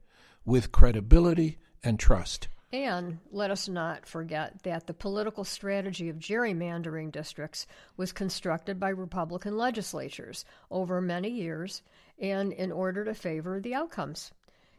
with 0.46 0.72
credibility 0.72 1.58
and 1.84 1.98
trust. 2.00 2.48
And 2.72 3.18
let 3.30 3.50
us 3.50 3.68
not 3.68 4.06
forget 4.06 4.62
that 4.62 4.86
the 4.86 4.94
political 4.94 5.44
strategy 5.44 6.08
of 6.08 6.16
gerrymandering 6.16 7.12
districts 7.12 7.66
was 7.96 8.12
constructed 8.12 8.80
by 8.80 8.88
Republican 8.90 9.58
legislatures 9.58 10.44
over 10.70 11.00
many 11.00 11.28
years 11.28 11.82
and 12.18 12.52
in 12.52 12.72
order 12.72 13.04
to 13.04 13.14
favor 13.14 13.60
the 13.60 13.74
outcomes. 13.74 14.30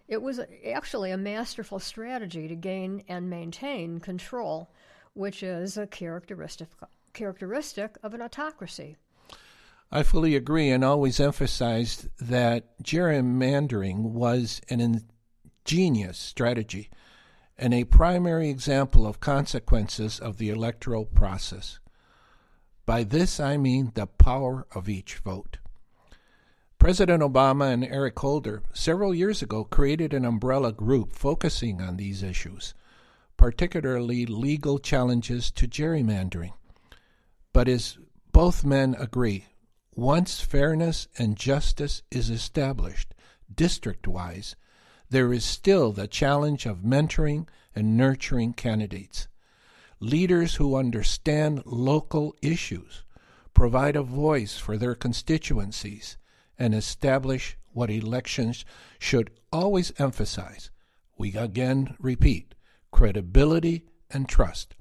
It 0.07 0.21
was 0.21 0.39
actually 0.73 1.11
a 1.11 1.17
masterful 1.17 1.79
strategy 1.79 2.47
to 2.47 2.55
gain 2.55 3.03
and 3.07 3.29
maintain 3.29 3.99
control, 3.99 4.71
which 5.13 5.43
is 5.43 5.77
a 5.77 5.85
characteristic, 5.85 6.69
characteristic 7.13 7.97
of 8.03 8.13
an 8.13 8.21
autocracy. 8.21 8.97
I 9.91 10.03
fully 10.03 10.35
agree 10.35 10.69
and 10.69 10.83
always 10.85 11.19
emphasized 11.19 12.07
that 12.19 12.81
gerrymandering 12.81 14.11
was 14.11 14.61
an 14.69 14.79
ingenious 15.65 16.17
strategy 16.17 16.89
and 17.57 17.73
a 17.73 17.83
primary 17.83 18.49
example 18.49 19.05
of 19.05 19.19
consequences 19.19 20.19
of 20.19 20.37
the 20.37 20.49
electoral 20.49 21.05
process. 21.05 21.79
By 22.85 23.03
this 23.03 23.39
I 23.39 23.57
mean 23.57 23.91
the 23.93 24.07
power 24.07 24.65
of 24.73 24.89
each 24.89 25.17
vote. 25.17 25.57
President 26.79 27.21
Obama 27.21 27.71
and 27.71 27.83
Eric 27.83 28.17
Holder 28.17 28.63
several 28.73 29.13
years 29.13 29.43
ago 29.43 29.63
created 29.63 30.13
an 30.13 30.25
umbrella 30.25 30.71
group 30.71 31.13
focusing 31.13 31.79
on 31.79 31.97
these 31.97 32.23
issues, 32.23 32.73
particularly 33.37 34.25
legal 34.25 34.79
challenges 34.79 35.51
to 35.51 35.67
gerrymandering. 35.67 36.53
But 37.53 37.67
as 37.67 37.97
both 38.31 38.63
men 38.63 38.95
agree, 38.97 39.45
once 39.93 40.39
fairness 40.39 41.07
and 41.17 41.35
justice 41.35 42.01
is 42.09 42.29
established 42.29 43.13
district 43.53 44.07
wise, 44.07 44.55
there 45.09 45.33
is 45.33 45.43
still 45.43 45.91
the 45.91 46.07
challenge 46.07 46.65
of 46.65 46.83
mentoring 46.85 47.47
and 47.75 47.97
nurturing 47.97 48.53
candidates. 48.53 49.27
Leaders 49.99 50.55
who 50.55 50.77
understand 50.77 51.61
local 51.65 52.33
issues, 52.41 53.03
provide 53.53 53.95
a 53.95 54.01
voice 54.01 54.57
for 54.57 54.77
their 54.77 54.95
constituencies, 54.95 56.17
and 56.57 56.73
establish 56.73 57.57
what 57.73 57.89
elections 57.89 58.65
should 58.97 59.29
always 59.51 59.91
emphasize. 59.99 60.71
We 61.17 61.35
again 61.35 61.95
repeat 61.99 62.55
credibility 62.91 63.83
and 64.09 64.27
trust. 64.27 64.75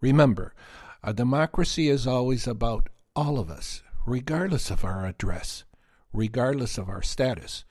Remember, 0.00 0.54
a 1.02 1.12
democracy 1.12 1.88
is 1.88 2.06
always 2.06 2.46
about 2.46 2.88
all 3.14 3.38
of 3.38 3.50
us 3.50 3.82
regardless 4.06 4.70
of 4.70 4.84
our 4.84 5.04
address, 5.04 5.64
regardless 6.12 6.78
of 6.78 6.88
our 6.88 7.02
status. 7.02 7.64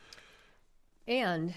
And 1.08 1.54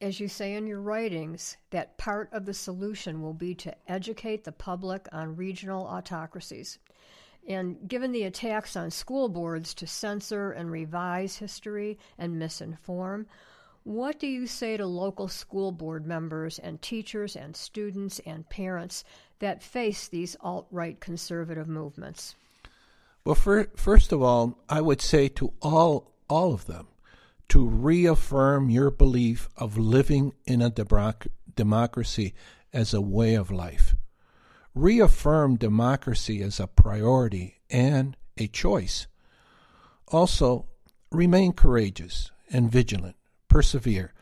as 0.00 0.18
you 0.18 0.26
say 0.26 0.54
in 0.54 0.66
your 0.66 0.80
writings, 0.80 1.56
that 1.70 1.98
part 1.98 2.32
of 2.32 2.46
the 2.46 2.54
solution 2.54 3.20
will 3.20 3.34
be 3.34 3.54
to 3.56 3.74
educate 3.86 4.44
the 4.44 4.52
public 4.52 5.06
on 5.12 5.36
regional 5.36 5.86
autocracies. 5.86 6.78
And 7.46 7.76
given 7.86 8.12
the 8.12 8.24
attacks 8.24 8.74
on 8.74 8.90
school 8.90 9.28
boards 9.28 9.74
to 9.74 9.86
censor 9.86 10.50
and 10.52 10.70
revise 10.70 11.36
history 11.36 11.98
and 12.16 12.40
misinform, 12.40 13.26
What 13.84 14.20
do 14.20 14.28
you 14.28 14.46
say 14.46 14.76
to 14.76 14.86
local 14.86 15.26
school 15.26 15.72
board 15.72 16.06
members 16.06 16.60
and 16.60 16.80
teachers 16.80 17.34
and 17.34 17.56
students 17.56 18.20
and 18.20 18.48
parents 18.48 19.02
that 19.42 19.62
face 19.62 20.08
these 20.08 20.36
alt 20.40 20.66
right 20.70 20.98
conservative 21.00 21.68
movements? 21.68 22.36
Well, 23.24 23.34
for, 23.34 23.68
first 23.76 24.12
of 24.12 24.22
all, 24.22 24.58
I 24.68 24.80
would 24.80 25.00
say 25.00 25.28
to 25.28 25.52
all, 25.60 26.12
all 26.28 26.54
of 26.54 26.66
them 26.66 26.86
to 27.48 27.68
reaffirm 27.68 28.70
your 28.70 28.90
belief 28.90 29.48
of 29.56 29.76
living 29.76 30.32
in 30.46 30.62
a 30.62 30.70
democ- 30.70 31.26
democracy 31.54 32.34
as 32.72 32.94
a 32.94 33.00
way 33.00 33.34
of 33.34 33.50
life. 33.50 33.94
Reaffirm 34.74 35.56
democracy 35.56 36.40
as 36.40 36.58
a 36.58 36.66
priority 36.66 37.60
and 37.68 38.16
a 38.38 38.46
choice. 38.46 39.06
Also, 40.08 40.66
remain 41.10 41.52
courageous 41.52 42.30
and 42.50 42.70
vigilant 42.70 43.16
persevere, 43.48 44.14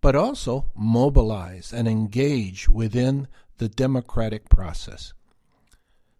but 0.00 0.14
also 0.14 0.66
mobilize 0.76 1.72
and 1.72 1.88
engage 1.88 2.68
within 2.68 3.26
the 3.58 3.68
democratic 3.68 4.48
process. 4.48 5.12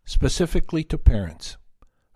Specifically 0.04 0.85
to 0.85 0.99
parents, 0.99 1.57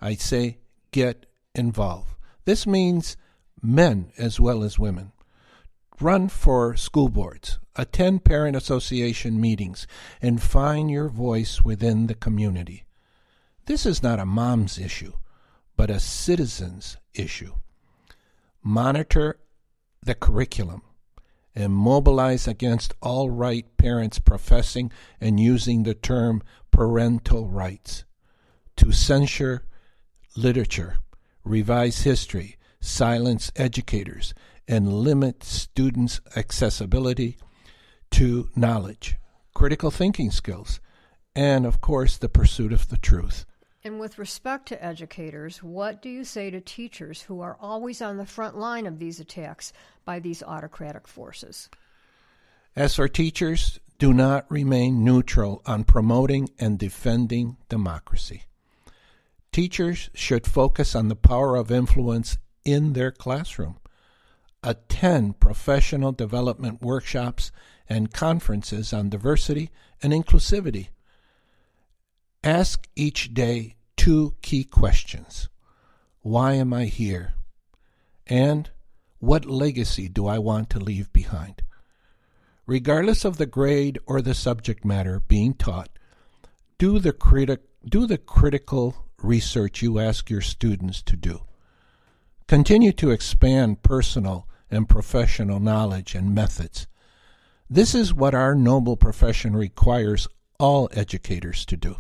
I 0.01 0.15
say 0.15 0.59
get 0.91 1.27
involved. 1.55 2.15
This 2.45 2.67
means 2.67 3.17
men 3.63 4.13
as 4.19 4.41
well 4.41 4.63
as 4.63 4.79
women. 4.79 5.13
Run 6.01 6.29
for 6.29 6.77
school 6.77 7.09
boards, 7.09 7.61
attend 7.77 8.25
parent 8.25 8.57
association 8.57 9.41
meetings, 9.41 9.87
and 10.21 10.43
find 10.43 10.91
your 10.91 11.09
voice 11.09 11.63
within 11.63 12.09
the 12.09 12.15
community. 12.15 12.85
This 13.67 13.87
is 13.87 14.03
not 14.03 14.19
a 14.19 14.27
mom's 14.27 14.79
issue, 14.79 15.13
but 15.77 15.91
a 15.91 16.01
citizen's 16.01 16.97
issue. 17.15 17.55
Monitor 18.63 19.39
the 20.03 20.15
curriculum 20.15 20.83
and 21.55 21.73
mobilize 21.73 22.49
against 22.49 22.95
all 23.03 23.31
right 23.31 23.67
parents 23.77 24.19
professing 24.19 24.91
and 25.21 25.39
using 25.39 25.83
the 25.83 25.95
term 25.95 26.43
parental 26.71 27.47
rights, 27.47 28.05
to 28.77 28.93
censure 28.93 29.65
literature, 30.37 30.97
revise 31.45 32.03
history, 32.03 32.57
silence 32.81 33.53
educators, 33.57 34.35
and 34.67 34.93
limit 34.93 35.45
students' 35.45 36.21
accessibility 36.37 37.37
to 38.11 38.49
knowledge, 38.57 39.17
critical 39.55 39.91
thinking 39.91 40.31
skills, 40.31 40.81
and, 41.35 41.67
of 41.67 41.81
course, 41.81 42.17
the 42.17 42.29
pursuit 42.29 42.73
of 42.73 42.89
the 42.89 42.97
truth. 42.97 43.45
And 43.85 43.99
with 43.99 44.19
respect 44.19 44.67
to 44.69 44.85
educators, 44.85 45.63
what 45.63 46.01
do 46.01 46.09
you 46.09 46.23
say 46.23 46.51
to 46.51 46.61
teachers 46.61 47.23
who 47.23 47.41
are 47.41 47.57
always 47.61 48.01
on 48.01 48.17
the 48.17 48.27
front 48.27 48.57
line 48.57 48.87
of 48.87 49.01
these 49.01 49.19
attacks 49.19 49.73
by 50.05 50.21
these 50.21 50.43
autocratic 50.43 51.09
forces? 51.09 51.69
As 52.77 52.95
for 52.95 53.09
teachers, 53.09 53.81
do 53.99 54.13
not 54.13 54.51
remain 54.51 55.05
neutral 55.05 55.63
on 55.67 55.83
promoting 55.85 56.49
and 56.61 56.79
defending 56.79 57.57
democracy. 57.69 58.45
Teachers 59.51 60.11
should 60.15 60.47
focus 60.47 60.95
on 60.95 61.09
the 61.09 61.17
power 61.17 61.57
of 61.57 61.73
influence 61.73 62.39
in 62.65 62.93
their 62.93 63.11
classroom. 63.11 63.79
Attend 64.63 65.41
professional 65.41 66.13
development 66.13 66.83
workshops 66.83 67.51
and 67.89 68.13
conferences 68.13 68.93
on 68.93 69.09
diversity 69.09 69.71
and 70.03 70.13
inclusivity 70.13 70.89
Ask 72.45 72.89
each 72.97 73.35
day 73.35 73.77
two 73.97 74.35
key 74.43 74.65
questions 74.65 75.49
Why 76.23 76.55
am 76.55 76.73
I 76.73 76.87
here? 76.87 77.35
And 78.27 78.69
what 79.21 79.45
legacy 79.45 80.09
do 80.09 80.27
I 80.27 80.39
want 80.39 80.69
to 80.71 80.81
leave 80.81 81.13
behind? 81.13 81.63
Regardless 82.67 83.25
of 83.25 83.37
the 83.37 83.47
grade 83.47 84.01
or 84.07 84.21
the 84.21 84.35
subject 84.35 84.85
matter 84.85 85.21
being 85.21 85.55
taught, 85.55 85.91
do 86.79 86.99
the, 86.99 87.13
criti- 87.13 87.59
do 87.85 88.09
the 88.09 88.19
critical 88.19 89.07
research 89.19 89.81
you 89.81 90.01
ask 90.01 90.29
your 90.29 90.41
students 90.41 91.01
to 91.03 91.15
do. 91.15 91.43
Continue 92.49 92.91
to 92.93 93.13
expand 93.13 93.85
personal 93.85 94.49
and 94.69 94.89
professional 94.89 95.61
knowledge 95.61 96.17
and 96.17 96.35
methods. 96.35 96.89
This 97.71 97.95
is 97.95 98.13
what 98.13 98.35
our 98.35 98.57
noble 98.57 98.97
profession 98.97 99.55
requires 99.55 100.27
all 100.59 100.89
educators 100.93 101.65
to 101.67 101.77
do. 101.77 101.99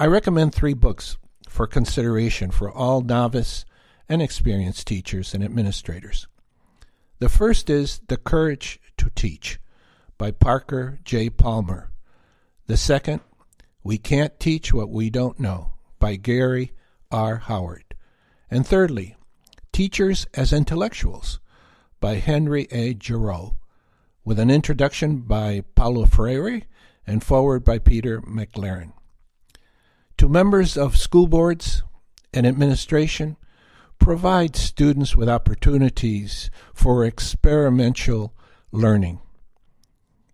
I 0.00 0.06
recommend 0.06 0.54
three 0.54 0.72
books 0.72 1.18
for 1.46 1.66
consideration 1.66 2.50
for 2.50 2.72
all 2.72 3.02
novice 3.02 3.66
and 4.08 4.22
experienced 4.22 4.86
teachers 4.86 5.34
and 5.34 5.44
administrators. 5.44 6.26
The 7.18 7.28
first 7.28 7.68
is 7.68 8.00
The 8.08 8.16
Courage 8.16 8.80
to 8.96 9.10
Teach 9.14 9.58
by 10.16 10.30
Parker 10.30 11.00
J. 11.04 11.28
Palmer. 11.28 11.90
The 12.66 12.78
second, 12.78 13.20
We 13.84 13.98
Can't 13.98 14.40
Teach 14.40 14.72
What 14.72 14.88
We 14.88 15.10
Don't 15.10 15.38
Know 15.38 15.74
by 15.98 16.16
Gary 16.16 16.72
R. 17.10 17.36
Howard. 17.36 17.94
And 18.50 18.66
thirdly, 18.66 19.16
Teachers 19.70 20.26
as 20.32 20.50
Intellectuals 20.50 21.40
by 22.00 22.14
Henry 22.14 22.66
A. 22.70 22.96
Giroux, 22.98 23.58
with 24.24 24.38
an 24.38 24.50
introduction 24.50 25.18
by 25.18 25.62
Paulo 25.74 26.06
Freire 26.06 26.62
and 27.06 27.22
forward 27.22 27.64
by 27.64 27.78
Peter 27.78 28.22
McLaren. 28.22 28.94
To 30.20 30.28
members 30.28 30.76
of 30.76 30.98
school 30.98 31.26
boards 31.26 31.82
and 32.34 32.46
administration, 32.46 33.38
provide 33.98 34.54
students 34.54 35.16
with 35.16 35.30
opportunities 35.30 36.50
for 36.74 37.06
experiential 37.06 38.34
learning. 38.70 39.22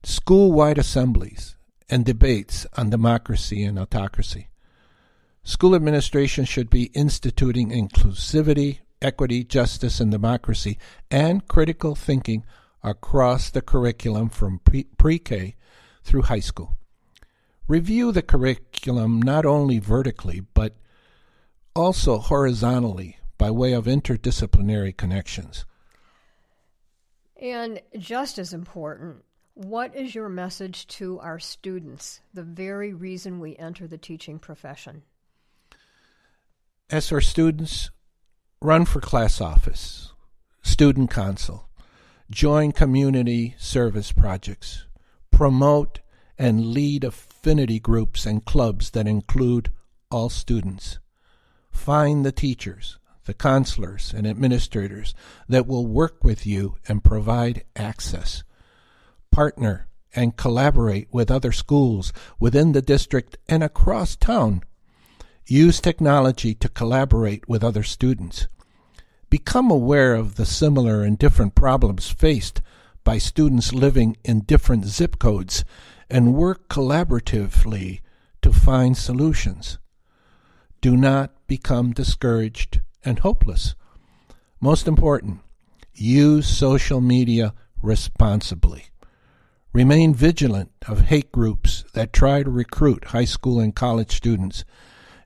School 0.02 0.50
wide 0.50 0.78
assemblies 0.78 1.54
and 1.88 2.04
debates 2.04 2.66
on 2.76 2.90
democracy 2.90 3.62
and 3.62 3.78
autocracy. 3.78 4.48
School 5.44 5.72
administration 5.76 6.44
should 6.44 6.68
be 6.68 6.90
instituting 6.92 7.70
inclusivity, 7.70 8.80
equity, 9.00 9.44
justice, 9.44 10.00
and 10.00 10.10
democracy 10.10 10.78
and 11.12 11.46
critical 11.46 11.94
thinking 11.94 12.44
across 12.82 13.50
the 13.50 13.62
curriculum 13.62 14.30
from 14.30 14.58
pre 14.58 15.18
K 15.20 15.54
through 16.02 16.22
high 16.22 16.40
school 16.40 16.76
review 17.68 18.12
the 18.12 18.22
curriculum 18.22 19.20
not 19.20 19.44
only 19.44 19.78
vertically, 19.78 20.40
but 20.54 20.74
also 21.74 22.18
horizontally 22.18 23.18
by 23.38 23.50
way 23.50 23.72
of 23.72 23.84
interdisciplinary 23.84 24.96
connections. 24.96 25.64
And 27.40 27.80
just 27.98 28.38
as 28.38 28.52
important, 28.52 29.24
what 29.54 29.94
is 29.94 30.14
your 30.14 30.28
message 30.28 30.86
to 30.88 31.18
our 31.20 31.38
students, 31.38 32.20
the 32.32 32.42
very 32.42 32.92
reason 32.92 33.40
we 33.40 33.56
enter 33.56 33.86
the 33.86 33.98
teaching 33.98 34.38
profession? 34.38 35.02
As 36.88 37.08
for 37.08 37.20
students, 37.20 37.90
run 38.62 38.84
for 38.84 39.00
class 39.00 39.40
office, 39.40 40.12
student 40.62 41.10
council, 41.10 41.68
join 42.30 42.72
community 42.72 43.54
service 43.58 44.12
projects, 44.12 44.86
promote 45.30 46.00
and 46.38 46.66
lead 46.66 47.04
affinity 47.36 47.78
groups 47.78 48.24
and 48.24 48.44
clubs 48.44 48.90
that 48.90 49.06
include 49.06 49.70
all 50.10 50.28
students. 50.30 50.98
Find 51.70 52.24
the 52.24 52.32
teachers, 52.32 52.98
the 53.26 53.34
counselors, 53.34 54.12
and 54.14 54.26
administrators 54.26 55.14
that 55.48 55.66
will 55.66 55.86
work 55.86 56.24
with 56.24 56.46
you 56.46 56.76
and 56.88 57.04
provide 57.04 57.64
access. 57.76 58.42
Partner 59.30 59.86
and 60.14 60.36
collaborate 60.36 61.08
with 61.12 61.30
other 61.30 61.52
schools 61.52 62.12
within 62.40 62.72
the 62.72 62.82
district 62.82 63.36
and 63.48 63.62
across 63.62 64.16
town. 64.16 64.62
Use 65.46 65.78
technology 65.80 66.54
to 66.54 66.70
collaborate 66.70 67.46
with 67.48 67.62
other 67.62 67.82
students. 67.82 68.48
Become 69.28 69.70
aware 69.70 70.14
of 70.14 70.36
the 70.36 70.46
similar 70.46 71.02
and 71.02 71.18
different 71.18 71.54
problems 71.54 72.08
faced 72.08 72.62
by 73.04 73.18
students 73.18 73.74
living 73.74 74.16
in 74.24 74.40
different 74.40 74.86
zip 74.86 75.18
codes 75.18 75.64
and 76.08 76.34
work 76.34 76.68
collaboratively 76.68 78.00
to 78.42 78.52
find 78.52 78.96
solutions. 78.96 79.78
Do 80.80 80.96
not 80.96 81.32
become 81.46 81.92
discouraged 81.92 82.80
and 83.04 83.18
hopeless. 83.20 83.74
Most 84.60 84.86
important, 84.86 85.40
use 85.94 86.46
social 86.46 87.00
media 87.00 87.54
responsibly. 87.82 88.86
Remain 89.72 90.14
vigilant 90.14 90.70
of 90.88 91.02
hate 91.02 91.32
groups 91.32 91.84
that 91.92 92.12
try 92.12 92.42
to 92.42 92.50
recruit 92.50 93.06
high 93.06 93.24
school 93.24 93.60
and 93.60 93.74
college 93.74 94.16
students, 94.16 94.64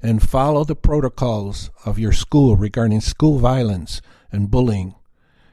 and 0.03 0.23
follow 0.23 0.65
the 0.65 0.75
protocols 0.75 1.71
of 1.85 1.99
your 1.99 2.13
school 2.13 2.57
regarding 2.57 3.01
school 3.01 3.39
violence 3.39 4.01
and 4.33 4.51
bullying. 4.51 4.95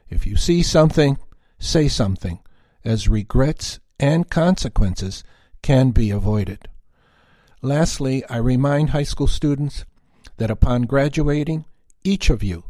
If 0.10 0.26
you 0.26 0.38
see 0.38 0.64
something, 0.64 1.18
say 1.60 1.88
something, 1.88 2.40
as 2.84 3.10
regrets 3.10 3.80
and 4.00 4.30
consequences 4.30 5.24
can 5.62 5.92
be 5.92 6.12
avoided. 6.12 6.68
Lastly, 7.62 8.24
I 8.30 8.38
remind 8.38 8.92
high 8.92 9.04
school 9.04 9.28
students 9.28 9.86
that 10.38 10.52
upon 10.52 10.84
graduating, 10.84 11.66
each 12.04 12.30
of 12.30 12.44
you, 12.44 12.66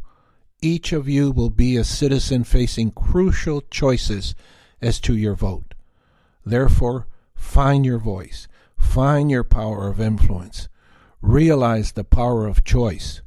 each 0.60 0.92
of 0.92 1.08
you 1.08 1.30
will 1.30 1.50
be 1.50 1.76
a 1.76 1.84
citizen 1.84 2.42
facing 2.44 2.90
crucial 2.90 3.60
choices 3.70 4.34
as 4.80 4.98
to 5.00 5.16
your 5.16 5.34
vote. 5.34 5.74
Therefore, 6.44 7.06
find 7.34 7.84
your 7.84 7.98
voice, 7.98 8.48
find 8.76 9.30
your 9.30 9.44
power 9.44 9.88
of 9.88 10.00
influence, 10.00 10.68
realize 11.20 11.92
the 11.92 12.04
power 12.04 12.46
of 12.46 12.64
choice, 12.64 13.22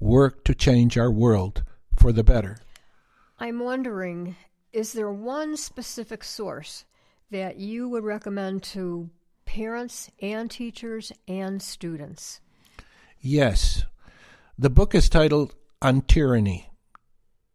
work 0.00 0.42
to 0.44 0.54
change 0.54 0.96
our 0.96 1.10
world 1.10 1.62
for 1.94 2.12
the 2.12 2.24
better. 2.24 2.58
I'm 3.38 3.60
wondering 3.60 4.36
is 4.72 4.94
there 4.94 5.12
one 5.12 5.58
specific 5.58 6.24
source 6.24 6.86
that 7.32 7.56
you 7.56 7.88
would 7.88 8.04
recommend 8.04 8.62
to 8.62 9.10
parents 9.46 10.10
and 10.20 10.50
teachers 10.50 11.12
and 11.26 11.60
students? 11.60 12.40
Yes. 13.20 13.84
The 14.58 14.70
book 14.70 14.94
is 14.94 15.08
titled 15.08 15.54
On 15.80 16.02
Tyranny 16.02 16.68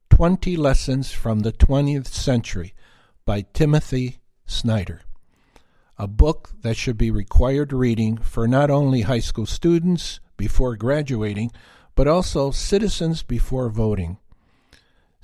20 0.10 0.58
Lessons 0.58 1.12
from 1.12 1.42
the 1.42 1.52
20th 1.54 2.08
Century 2.08 2.74
by 3.24 3.46
Timothy 3.54 4.18
Snyder. 4.48 5.02
A 6.00 6.08
book 6.08 6.52
that 6.62 6.76
should 6.76 6.98
be 6.98 7.12
required 7.12 7.72
reading 7.72 8.18
for 8.18 8.48
not 8.48 8.72
only 8.72 9.02
high 9.02 9.20
school 9.20 9.46
students 9.46 10.20
before 10.38 10.76
graduating, 10.76 11.52
but 11.94 12.08
also 12.08 12.50
citizens 12.50 13.22
before 13.22 13.70
voting. 13.70 14.18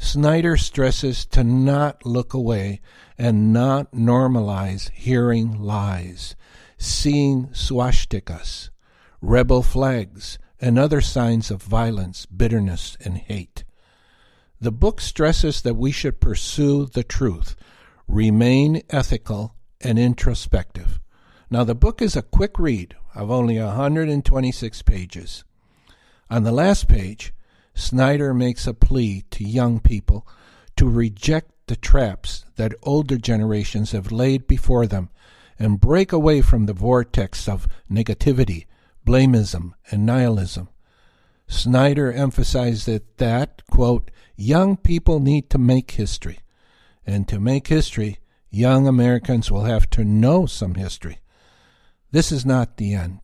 Snyder 0.03 0.57
stresses 0.57 1.25
to 1.27 1.45
not 1.45 2.05
look 2.05 2.33
away 2.33 2.81
and 3.17 3.53
not 3.53 3.93
normalize 3.93 4.91
hearing 4.91 5.57
lies, 5.57 6.35
seeing 6.77 7.47
swastikas, 7.47 8.69
rebel 9.21 9.63
flags, 9.63 10.37
and 10.59 10.77
other 10.77 10.99
signs 10.99 11.49
of 11.49 11.63
violence, 11.63 12.25
bitterness, 12.25 12.97
and 13.03 13.17
hate. 13.17 13.63
The 14.59 14.73
book 14.73 14.99
stresses 14.99 15.61
that 15.61 15.77
we 15.77 15.91
should 15.91 16.19
pursue 16.19 16.85
the 16.85 17.05
truth, 17.05 17.55
remain 18.05 18.83
ethical 18.89 19.55
and 19.79 19.97
introspective. 19.97 20.99
Now, 21.49 21.63
the 21.63 21.75
book 21.75 22.01
is 22.01 22.17
a 22.17 22.21
quick 22.21 22.59
read 22.59 22.93
of 23.15 23.31
only 23.31 23.57
126 23.57 24.81
pages. 24.81 25.45
On 26.29 26.43
the 26.43 26.51
last 26.51 26.89
page, 26.89 27.33
Snyder 27.73 28.33
makes 28.33 28.67
a 28.67 28.73
plea 28.73 29.23
to 29.31 29.43
young 29.43 29.79
people 29.79 30.27
to 30.75 30.87
reject 30.87 31.51
the 31.67 31.75
traps 31.75 32.45
that 32.55 32.73
older 32.83 33.17
generations 33.17 33.91
have 33.91 34.11
laid 34.11 34.47
before 34.47 34.85
them 34.85 35.09
and 35.57 35.79
break 35.79 36.11
away 36.11 36.41
from 36.41 36.65
the 36.65 36.73
vortex 36.73 37.47
of 37.47 37.67
negativity, 37.89 38.65
blameism, 39.05 39.73
and 39.91 40.05
nihilism. 40.05 40.69
Snyder 41.47 42.11
emphasized 42.11 42.87
that, 42.87 43.17
that, 43.17 43.61
quote, 43.69 44.11
young 44.35 44.75
people 44.77 45.19
need 45.19 45.49
to 45.49 45.57
make 45.57 45.91
history. 45.91 46.39
And 47.05 47.27
to 47.27 47.39
make 47.39 47.67
history, 47.67 48.19
young 48.49 48.87
Americans 48.87 49.51
will 49.51 49.65
have 49.65 49.89
to 49.91 50.03
know 50.03 50.45
some 50.45 50.75
history. 50.75 51.19
This 52.11 52.31
is 52.31 52.45
not 52.45 52.77
the 52.77 52.93
end, 52.93 53.19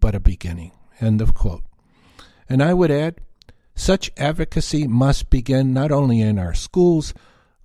but 0.00 0.14
a 0.14 0.20
beginning. 0.20 0.72
End 1.00 1.20
of 1.20 1.34
quote. 1.34 1.64
And 2.48 2.62
I 2.62 2.74
would 2.74 2.90
add, 2.90 3.16
such 3.76 4.10
advocacy 4.16 4.88
must 4.88 5.30
begin 5.30 5.72
not 5.72 5.92
only 5.92 6.20
in 6.20 6.38
our 6.38 6.54
schools, 6.54 7.14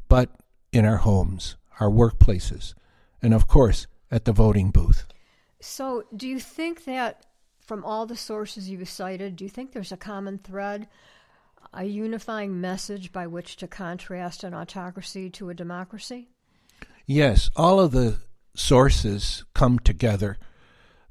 but 0.08 0.30
in 0.72 0.86
our 0.86 0.98
homes, 0.98 1.56
our 1.80 1.90
workplaces, 1.90 2.74
and 3.22 3.34
of 3.34 3.48
course, 3.48 3.88
at 4.12 4.26
the 4.26 4.34
voting 4.34 4.70
booth. 4.70 5.08
So, 5.62 6.04
do 6.16 6.28
you 6.28 6.40
think 6.40 6.86
that 6.86 7.26
from 7.62 7.86
all 7.86 8.06
the 8.06 8.18
sources 8.18 8.70
you've 8.70 8.90
cited, 8.90 9.38
do 9.38 9.46
you 9.46 9.50
think 9.50 9.72
there's 9.72 9.94
a 9.94 9.98
common 9.98 10.38
thread, 10.38 10.88
a 11.74 11.86
unifying 11.86 12.60
message 12.60 13.14
by 13.14 13.28
which 13.28 13.56
to 13.58 13.68
contrast 13.68 14.44
an 14.44 14.54
autocracy 14.54 15.30
to 15.30 15.50
a 15.50 15.54
democracy? 15.54 16.28
Yes, 17.06 17.50
all 17.56 17.80
of 17.80 17.92
the 17.92 18.18
sources 18.56 19.46
come 19.54 19.80
together. 19.80 20.38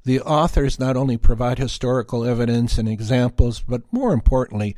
The 0.03 0.19
authors 0.21 0.79
not 0.79 0.97
only 0.97 1.17
provide 1.17 1.59
historical 1.59 2.25
evidence 2.25 2.77
and 2.77 2.89
examples, 2.89 3.63
but 3.67 3.83
more 3.91 4.13
importantly, 4.13 4.75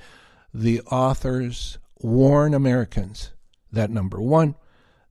the 0.54 0.82
authors 0.82 1.78
warn 2.00 2.54
Americans 2.54 3.32
that 3.72 3.90
number 3.90 4.22
one, 4.22 4.56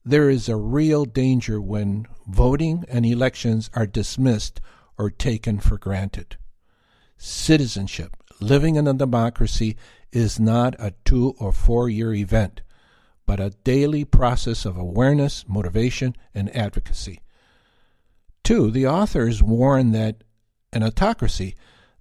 there 0.05 0.29
is 0.29 0.49
a 0.49 0.57
real 0.57 1.05
danger 1.05 1.61
when 1.61 2.07
voting 2.27 2.85
and 2.89 3.07
elections 3.07 3.71
are 3.75 3.87
dismissed 3.87 4.61
or 4.99 5.11
taken 5.11 5.59
for 5.59 5.79
granted. 5.79 6.37
Citizenship, 7.17 8.17
living 8.41 8.77
in 8.77 8.87
a 8.87 8.95
democracy, 8.95 9.77
is 10.13 10.39
not 10.39 10.75
a 10.79 10.93
two 11.05 11.35
or 11.39 11.53
four 11.53 11.89
year 11.89 12.13
event, 12.13 12.61
but 13.27 13.41
a 13.41 13.55
daily 13.65 14.05
process 14.05 14.67
of 14.67 14.77
awareness, 14.77 15.45
motivation, 15.49 16.15
and 16.35 16.55
advocacy. 16.55 17.22
Two, 18.45 18.71
the 18.71 18.87
authors 18.87 19.43
warn 19.43 19.93
that 19.93 20.25
an 20.73 20.83
autocracy 20.83 21.55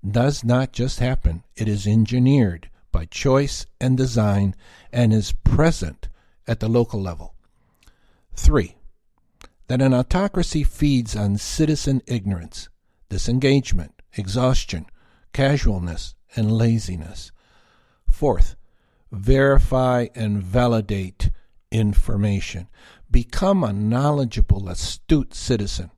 does 0.10 0.44
not 0.44 0.72
just 0.72 1.00
happen, 1.00 1.44
it 1.56 1.68
is 1.68 1.86
engineered 1.86 2.70
by 2.92 3.06
choice 3.06 3.66
and 3.80 3.96
design 3.96 4.56
and 4.92 5.14
is 5.14 5.34
present 5.44 6.10
at 6.48 6.60
the 6.60 6.68
local 6.68 7.02
level. 7.02 7.36
Three, 8.36 8.76
that 9.68 9.82
an 9.82 9.94
autocracy 9.94 10.64
feeds 10.64 11.16
on 11.16 11.38
citizen 11.38 12.02
ignorance, 12.08 12.70
disengagement, 13.10 14.02
exhaustion, 14.14 14.86
casualness, 15.34 16.16
and 16.36 16.52
laziness. 16.52 17.32
Fourth, 18.10 18.56
verify 19.12 20.08
and 20.16 20.42
validate 20.42 21.30
information. 21.72 22.68
Become 23.10 23.64
a 23.64 23.74
knowledgeable, 23.74 24.68
astute 24.68 25.34
citizen. 25.34 25.92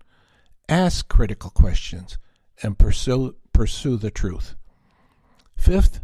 Ask 0.69 1.07
critical 1.07 1.49
questions 1.49 2.17
and 2.61 2.77
pursue, 2.77 3.35
pursue 3.51 3.97
the 3.97 4.11
truth. 4.11 4.55
Fifth, 5.55 5.99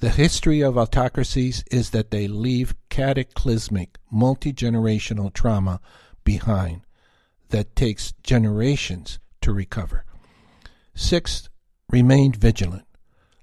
the 0.00 0.10
history 0.10 0.60
of 0.60 0.78
autocracies 0.78 1.64
is 1.70 1.90
that 1.90 2.10
they 2.10 2.28
leave 2.28 2.74
cataclysmic, 2.88 3.98
multi 4.10 4.52
generational 4.52 5.32
trauma 5.32 5.80
behind 6.24 6.82
that 7.48 7.74
takes 7.74 8.12
generations 8.22 9.18
to 9.40 9.52
recover. 9.52 10.04
Sixth, 10.94 11.48
remain 11.90 12.32
vigilant. 12.32 12.84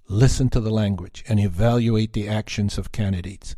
Listen 0.08 0.50
to 0.50 0.60
the 0.60 0.70
language 0.70 1.24
and 1.28 1.40
evaluate 1.40 2.14
the 2.14 2.28
actions 2.28 2.78
of 2.78 2.92
candidates. 2.92 3.56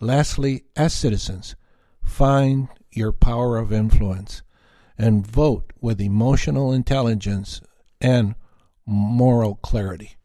Lastly, 0.00 0.64
as 0.76 0.92
citizens, 0.92 1.56
find 2.02 2.68
your 2.90 3.12
power 3.12 3.56
of 3.56 3.72
influence 3.72 4.42
and 4.98 5.26
vote 5.26 5.72
with 5.80 6.00
emotional 6.00 6.72
intelligence 6.72 7.60
and 8.00 8.34
moral 8.86 9.56
clarity. 9.56 10.16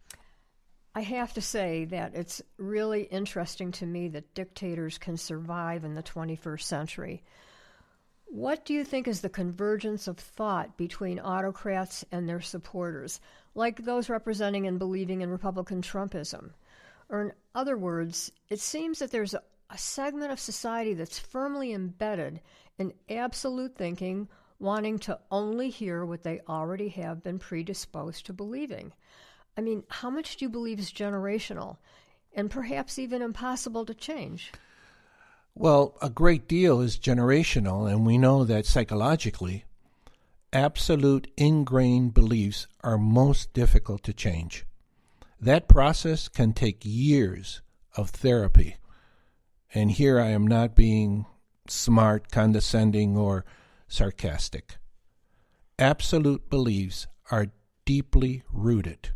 I 0.94 1.02
have 1.02 1.34
to 1.34 1.42
say 1.42 1.86
that 1.86 2.16
it's 2.16 2.42
really 2.58 3.04
interesting 3.04 3.72
to 3.74 3.86
me 3.86 4.10
that 4.10 4.34
dictators 4.34 4.98
can 4.98 5.16
survive 5.16 5.86
in 5.86 5.96
the 5.96 6.04
21st 6.04 6.62
century. 6.62 7.24
What 8.26 8.66
do 8.66 8.74
you 8.74 8.84
think 8.84 9.08
is 9.08 9.22
the 9.22 9.30
convergence 9.30 10.08
of 10.08 10.18
thought 10.18 10.78
between 10.78 11.20
autocrats 11.20 12.04
and 12.12 12.28
their 12.28 12.42
supporters, 12.42 13.22
like 13.56 13.84
those 13.84 14.10
representing 14.10 14.68
and 14.68 14.80
believing 14.80 15.22
in 15.22 15.30
Republican 15.30 15.82
Trumpism? 15.82 16.52
Or, 17.10 17.22
in 17.24 17.34
other 17.56 17.78
words, 17.78 18.32
it 18.50 18.60
seems 18.60 19.00
that 19.00 19.12
there's 19.12 19.34
a, 19.34 19.42
segment 19.78 20.34
of 20.34 20.40
society 20.40 20.94
that's 20.94 21.18
firmly 21.18 21.72
embedded 21.72 22.42
in 22.78 22.92
absolute 23.10 23.74
thinking 23.78 24.28
wanting 24.62 25.00
to 25.00 25.20
only 25.32 25.70
hear 25.70 26.06
what 26.06 26.24
they 26.24 26.40
already 26.48 26.90
have 26.90 27.24
been 27.24 27.40
predisposed 27.40 28.26
to 28.26 28.34
believing. 28.34 28.94
I 29.58 29.62
mean, 29.62 29.84
how 29.90 30.10
much 30.10 30.38
do 30.38 30.46
you 30.46 30.50
believe 30.50 30.80
is 30.80 30.92
generational 30.92 31.78
and 32.34 32.50
perhaps 32.50 33.00
even 33.00 33.22
impossible 33.22 33.86
to 33.86 33.94
change? 33.94 34.52
Well, 35.54 35.98
a 36.02 36.10
great 36.10 36.48
deal 36.48 36.80
is 36.80 36.98
generational, 36.98 37.92
and 37.92 38.06
we 38.06 38.18
know 38.18 38.46
that 38.46 38.66
psychologically, 38.66 39.66
absolute 40.54 41.30
ingrained 41.36 42.14
beliefs 42.14 42.68
are 42.84 42.98
most 42.98 43.52
difficult 43.54 44.04
to 44.04 44.14
change. 44.14 44.66
That 45.40 45.68
process 45.68 46.30
can 46.30 46.54
take 46.54 46.80
years 46.84 47.62
of 47.98 48.12
therapy. 48.12 48.78
And 49.74 49.92
here 49.92 50.20
I 50.20 50.28
am 50.28 50.46
not 50.46 50.76
being 50.76 51.26
smart, 51.68 52.32
condescending, 52.32 53.18
or 53.18 53.44
sarcastic. 53.92 54.78
Absolute 55.78 56.50
beliefs 56.50 57.08
are 57.30 57.48
deeply 57.86 58.44
rooted, 58.52 59.10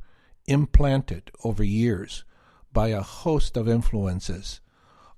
implanted 0.48 1.32
over 1.44 1.64
years 1.64 2.26
by 2.74 2.90
a 2.90 3.02
host 3.02 3.56
of 3.56 3.70
influences, 3.70 4.60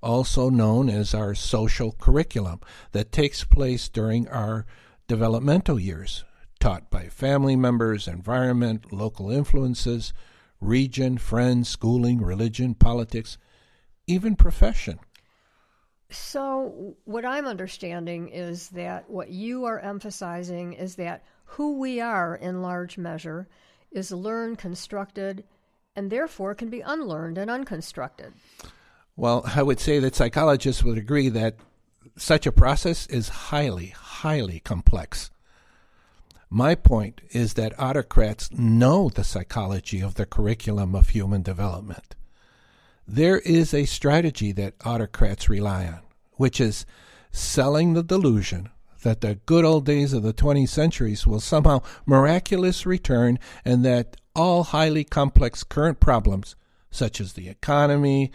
also 0.00 0.48
known 0.48 0.88
as 0.88 1.12
our 1.12 1.34
social 1.34 1.90
curriculum, 1.92 2.60
that 2.92 3.10
takes 3.10 3.42
place 3.42 3.88
during 3.88 4.28
our 4.28 4.64
developmental 5.08 5.80
years, 5.80 6.24
taught 6.60 6.88
by 6.88 7.08
family 7.08 7.56
members, 7.56 8.06
environment, 8.06 8.92
local 8.92 9.28
influences, 9.28 10.12
region, 10.60 11.18
friends, 11.18 11.68
schooling, 11.68 12.20
religion, 12.20 12.74
politics, 12.74 13.38
even 14.06 14.36
profession. 14.36 15.00
So, 16.10 16.96
what 17.04 17.24
I'm 17.24 17.46
understanding 17.46 18.28
is 18.28 18.70
that 18.70 19.10
what 19.10 19.30
you 19.30 19.66
are 19.66 19.78
emphasizing 19.78 20.72
is 20.72 20.96
that 20.96 21.22
who 21.44 21.78
we 21.78 22.00
are 22.00 22.34
in 22.34 22.62
large 22.62 22.96
measure 22.96 23.46
is 23.90 24.10
learned, 24.10 24.58
constructed, 24.58 25.44
and 25.94 26.10
therefore 26.10 26.54
can 26.54 26.70
be 26.70 26.80
unlearned 26.80 27.36
and 27.36 27.50
unconstructed. 27.50 28.32
Well, 29.16 29.42
I 29.54 29.62
would 29.62 29.80
say 29.80 29.98
that 29.98 30.14
psychologists 30.14 30.82
would 30.82 30.96
agree 30.96 31.28
that 31.30 31.56
such 32.16 32.46
a 32.46 32.52
process 32.52 33.06
is 33.08 33.28
highly, 33.28 33.88
highly 33.88 34.60
complex. 34.60 35.30
My 36.48 36.74
point 36.74 37.20
is 37.30 37.54
that 37.54 37.78
autocrats 37.78 38.50
know 38.50 39.10
the 39.10 39.24
psychology 39.24 40.00
of 40.00 40.14
the 40.14 40.24
curriculum 40.24 40.94
of 40.94 41.10
human 41.10 41.42
development. 41.42 42.14
There 43.10 43.38
is 43.38 43.72
a 43.72 43.86
strategy 43.86 44.52
that 44.52 44.74
autocrats 44.84 45.48
rely 45.48 45.86
on, 45.86 46.00
which 46.32 46.60
is 46.60 46.84
selling 47.32 47.94
the 47.94 48.02
delusion 48.02 48.68
that 49.02 49.22
the 49.22 49.36
good 49.46 49.64
old 49.64 49.86
days 49.86 50.12
of 50.12 50.22
the 50.22 50.34
20th 50.34 50.68
centuries 50.68 51.26
will 51.26 51.40
somehow 51.40 51.80
miraculously 52.04 52.90
return 52.90 53.38
and 53.64 53.82
that 53.82 54.18
all 54.36 54.62
highly 54.62 55.04
complex 55.04 55.64
current 55.64 56.00
problems, 56.00 56.54
such 56.90 57.18
as 57.18 57.32
the 57.32 57.48
economy, 57.48 58.30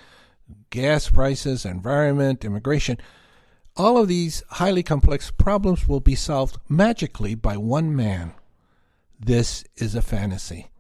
gas 0.72 1.08
prices, 1.08 1.66
environment, 1.66 2.44
immigration, 2.44 2.98
all 3.78 4.00
of 4.00 4.08
these 4.08 4.42
highly 4.50 4.82
complex 4.82 5.30
problems 5.30 5.88
will 5.88 6.00
be 6.00 6.16
solved 6.16 6.58
magically 6.68 7.36
by 7.36 7.58
one 7.58 7.96
man. 7.96 8.34
This 9.20 9.66
is 9.76 9.94
a 9.94 10.02
fantasy. 10.02 10.72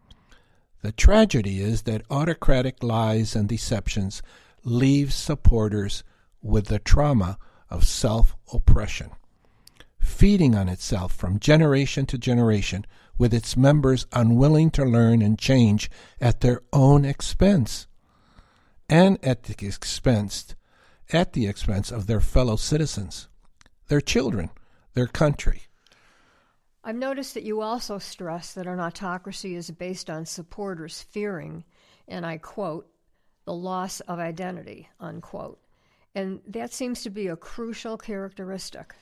The 0.83 0.91
tragedy 0.91 1.61
is 1.61 1.83
that 1.83 2.03
autocratic 2.11 2.83
lies 2.83 3.37
and 3.37 3.47
deceptions 3.47 4.21
leave 4.65 5.13
supporters 5.13 6.03
with 6.41 6.67
the 6.67 6.77
trauma 6.77 7.37
of 7.69 7.85
self 7.85 8.35
oppression, 8.53 9.11
feeding 9.97 10.55
on 10.55 10.67
itself 10.67 11.13
from 11.13 11.39
generation 11.39 12.05
to 12.07 12.17
generation, 12.17 12.85
with 13.17 13.33
its 13.33 13.55
members 13.55 14.05
unwilling 14.11 14.71
to 14.71 14.83
learn 14.83 15.21
and 15.21 15.39
change 15.39 15.89
at 16.19 16.41
their 16.41 16.61
own 16.73 17.05
expense 17.05 17.87
and 18.89 19.17
at 19.23 19.43
the 19.43 19.65
expense 19.65 20.53
at 21.13 21.31
the 21.31 21.47
expense 21.47 21.91
of 21.91 22.07
their 22.07 22.19
fellow 22.19 22.57
citizens, 22.57 23.29
their 23.87 24.01
children, 24.01 24.49
their 24.95 25.07
country. 25.07 25.63
I've 26.83 26.95
noticed 26.95 27.33
that 27.35 27.43
you 27.43 27.61
also 27.61 27.97
stress 27.97 28.53
that 28.53 28.67
an 28.67 28.79
autocracy 28.79 29.55
is 29.55 29.71
based 29.71 30.09
on 30.09 30.25
supporters 30.25 31.01
fearing, 31.01 31.63
and 32.07 32.25
I 32.25 32.37
quote, 32.37 32.89
the 33.45 33.53
loss 33.53 33.99
of 34.01 34.19
identity, 34.19 34.89
unquote. 34.99 35.59
And 36.15 36.41
that 36.47 36.73
seems 36.73 37.03
to 37.03 37.09
be 37.09 37.27
a 37.27 37.35
crucial 37.35 37.97
characteristic. 37.97 38.93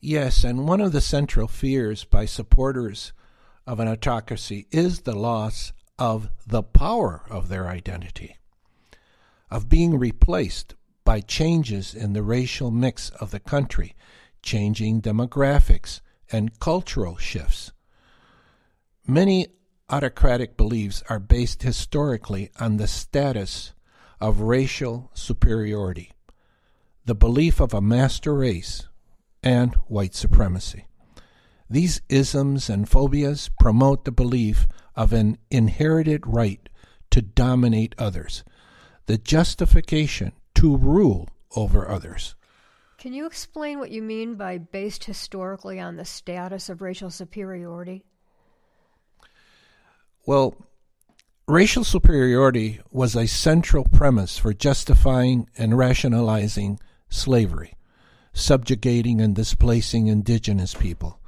Yes, 0.00 0.44
and 0.44 0.66
one 0.66 0.80
of 0.80 0.92
the 0.92 1.00
central 1.00 1.46
fears 1.46 2.04
by 2.04 2.24
supporters 2.24 3.12
of 3.66 3.80
an 3.80 3.88
autocracy 3.88 4.66
is 4.70 5.00
the 5.00 5.16
loss 5.16 5.72
of 5.98 6.30
the 6.46 6.62
power 6.62 7.24
of 7.30 7.48
their 7.48 7.68
identity, 7.68 8.36
of 9.50 9.68
being 9.68 9.98
replaced 9.98 10.74
by 11.04 11.20
changes 11.20 11.94
in 11.94 12.14
the 12.14 12.22
racial 12.22 12.70
mix 12.70 13.10
of 13.10 13.30
the 13.30 13.40
country, 13.40 13.94
changing 14.42 15.02
demographics, 15.02 16.00
and 16.32 16.58
cultural 16.58 17.16
shifts. 17.16 17.72
Many 19.06 19.48
autocratic 19.88 20.56
beliefs 20.56 21.02
are 21.08 21.18
based 21.18 21.62
historically 21.62 22.50
on 22.58 22.76
the 22.76 22.86
status 22.86 23.72
of 24.20 24.40
racial 24.40 25.10
superiority, 25.14 26.12
the 27.04 27.14
belief 27.14 27.60
of 27.60 27.74
a 27.74 27.80
master 27.80 28.34
race, 28.34 28.86
and 29.42 29.74
white 29.86 30.14
supremacy. 30.14 30.86
These 31.68 32.02
isms 32.08 32.68
and 32.68 32.88
phobias 32.88 33.48
promote 33.58 34.04
the 34.04 34.12
belief 34.12 34.66
of 34.94 35.12
an 35.12 35.38
inherited 35.50 36.26
right 36.26 36.68
to 37.10 37.22
dominate 37.22 37.94
others, 37.96 38.44
the 39.06 39.18
justification 39.18 40.32
to 40.56 40.76
rule 40.76 41.28
over 41.56 41.88
others. 41.88 42.34
Can 43.00 43.14
you 43.14 43.24
explain 43.24 43.78
what 43.78 43.90
you 43.90 44.02
mean 44.02 44.34
by 44.34 44.58
based 44.58 45.04
historically 45.04 45.80
on 45.80 45.96
the 45.96 46.04
status 46.04 46.68
of 46.68 46.82
racial 46.82 47.08
superiority? 47.08 48.04
Well, 50.26 50.54
racial 51.48 51.82
superiority 51.82 52.78
was 52.90 53.16
a 53.16 53.26
central 53.26 53.84
premise 53.84 54.36
for 54.36 54.52
justifying 54.52 55.48
and 55.56 55.78
rationalizing 55.78 56.78
slavery, 57.08 57.72
subjugating 58.34 59.22
and 59.22 59.34
displacing 59.34 60.08
indigenous 60.08 60.74
people, 60.74 61.20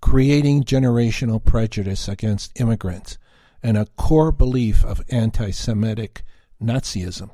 creating 0.00 0.64
generational 0.64 1.42
prejudice 1.42 2.08
against 2.08 2.58
immigrants, 2.60 3.18
and 3.62 3.78
a 3.78 3.86
core 3.96 4.32
belief 4.32 4.84
of 4.84 5.00
anti 5.10 5.52
Semitic 5.52 6.24
Nazism. 6.60 7.30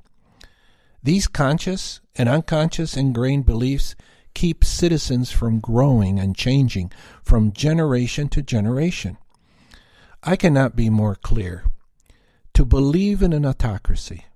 These 1.06 1.28
conscious 1.28 2.00
and 2.16 2.28
unconscious 2.28 2.96
ingrained 2.96 3.46
beliefs 3.46 3.94
keep 4.34 4.64
citizens 4.64 5.30
from 5.30 5.60
growing 5.60 6.18
and 6.18 6.34
changing 6.34 6.90
from 7.22 7.52
generation 7.52 8.28
to 8.30 8.42
generation. 8.42 9.16
I 10.24 10.34
cannot 10.34 10.74
be 10.74 10.90
more 10.90 11.14
clear. 11.14 11.62
To 12.54 12.64
believe 12.64 13.22
in 13.22 13.32
an 13.32 13.46
autocracy 13.46 14.26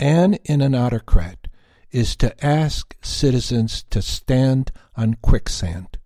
and 0.00 0.38
in 0.46 0.62
an 0.62 0.74
autocrat 0.74 1.48
is 1.90 2.16
to 2.16 2.42
ask 2.42 2.96
citizens 3.02 3.84
to 3.90 4.00
stand 4.00 4.72
on 4.96 5.18
quicksand. 5.20 5.98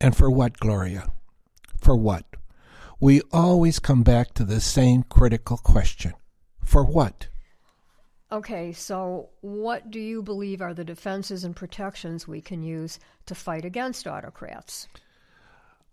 And 0.00 0.16
for 0.16 0.30
what, 0.30 0.58
Gloria? 0.58 1.12
For 1.78 1.94
what? 1.94 2.24
We 2.98 3.20
always 3.30 3.78
come 3.78 4.02
back 4.02 4.32
to 4.34 4.44
the 4.44 4.62
same 4.62 5.02
critical 5.02 5.58
question. 5.58 6.14
For 6.64 6.82
what? 6.82 7.28
Okay, 8.30 8.72
so 8.72 9.30
what 9.40 9.90
do 9.90 9.98
you 9.98 10.22
believe 10.22 10.60
are 10.60 10.74
the 10.74 10.84
defenses 10.84 11.44
and 11.44 11.56
protections 11.56 12.28
we 12.28 12.42
can 12.42 12.62
use 12.62 12.98
to 13.24 13.34
fight 13.34 13.64
against 13.64 14.06
autocrats? 14.06 14.86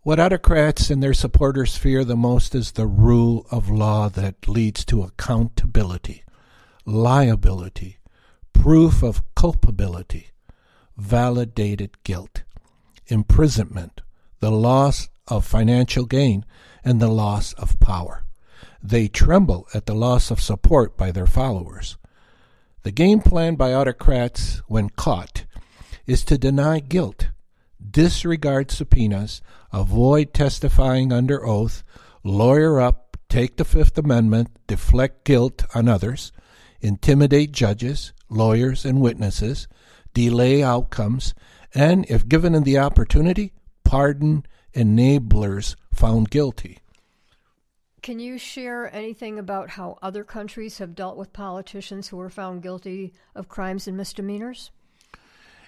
What 0.01 0.19
autocrats 0.19 0.89
and 0.89 1.01
their 1.01 1.13
supporters 1.13 1.77
fear 1.77 2.03
the 2.03 2.17
most 2.17 2.53
is 2.53 2.73
the 2.73 2.87
rule 2.87 3.47
of 3.51 3.69
law 3.69 4.09
that 4.09 4.49
leads 4.49 4.83
to 4.85 5.01
accountability, 5.01 6.25
liability, 6.85 7.99
proof 8.51 9.01
of 9.01 9.21
culpability, 9.35 10.31
validated 10.97 12.03
guilt, 12.03 12.43
imprisonment, 13.07 14.01
the 14.41 14.51
loss 14.51 15.07
of 15.29 15.45
financial 15.45 16.05
gain, 16.05 16.43
and 16.83 16.99
the 16.99 17.07
loss 17.07 17.53
of 17.53 17.79
power. 17.79 18.23
They 18.83 19.07
tremble 19.07 19.67
at 19.73 19.85
the 19.85 19.95
loss 19.95 20.29
of 20.29 20.41
support 20.41 20.97
by 20.97 21.11
their 21.11 21.27
followers. 21.27 21.97
The 22.85 22.91
game 22.91 23.21
plan 23.21 23.55
by 23.55 23.73
autocrats, 23.73 24.61
when 24.67 24.89
caught, 24.91 25.45
is 26.05 26.23
to 26.25 26.37
deny 26.37 26.79
guilt, 26.79 27.29
disregard 27.83 28.69
subpoenas, 28.69 29.41
avoid 29.73 30.35
testifying 30.35 31.11
under 31.11 31.43
oath, 31.43 31.83
lawyer 32.23 32.79
up, 32.79 33.17
take 33.27 33.57
the 33.57 33.65
Fifth 33.65 33.97
Amendment, 33.97 34.51
deflect 34.67 35.23
guilt 35.25 35.63
on 35.73 35.89
others, 35.89 36.31
intimidate 36.79 37.51
judges, 37.51 38.13
lawyers, 38.29 38.85
and 38.85 39.01
witnesses, 39.01 39.67
delay 40.13 40.61
outcomes, 40.61 41.33
and, 41.73 42.05
if 42.07 42.29
given 42.29 42.61
the 42.61 42.77
opportunity, 42.77 43.51
pardon 43.83 44.45
enablers 44.75 45.75
found 45.91 46.29
guilty. 46.29 46.77
Can 48.05 48.19
you 48.19 48.37
share 48.37 48.95
anything 48.95 49.39
about 49.39 49.71
how 49.71 49.97
other 49.99 50.23
countries 50.23 50.77
have 50.77 50.93
dealt 50.93 51.17
with 51.17 51.33
politicians 51.33 52.07
who 52.07 52.17
were 52.17 52.29
found 52.29 52.61
guilty 52.61 53.15
of 53.33 53.49
crimes 53.49 53.87
and 53.87 53.97
misdemeanors? 53.97 54.69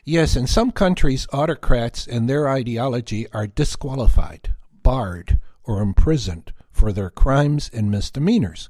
Yes, 0.06 0.36
in 0.36 0.45
some 0.45 0.71
countries, 0.71 1.26
autocrats 1.34 2.06
and 2.06 2.30
their 2.30 2.47
ideology 2.47 3.26
are 3.34 3.47
disqualified, 3.47 4.54
barred, 4.84 5.39
or 5.63 5.82
imprisoned 5.82 6.54
for 6.69 6.93
their 6.93 7.10
crimes 7.10 7.71
and 7.73 7.89
misdemeanors. 7.89 8.69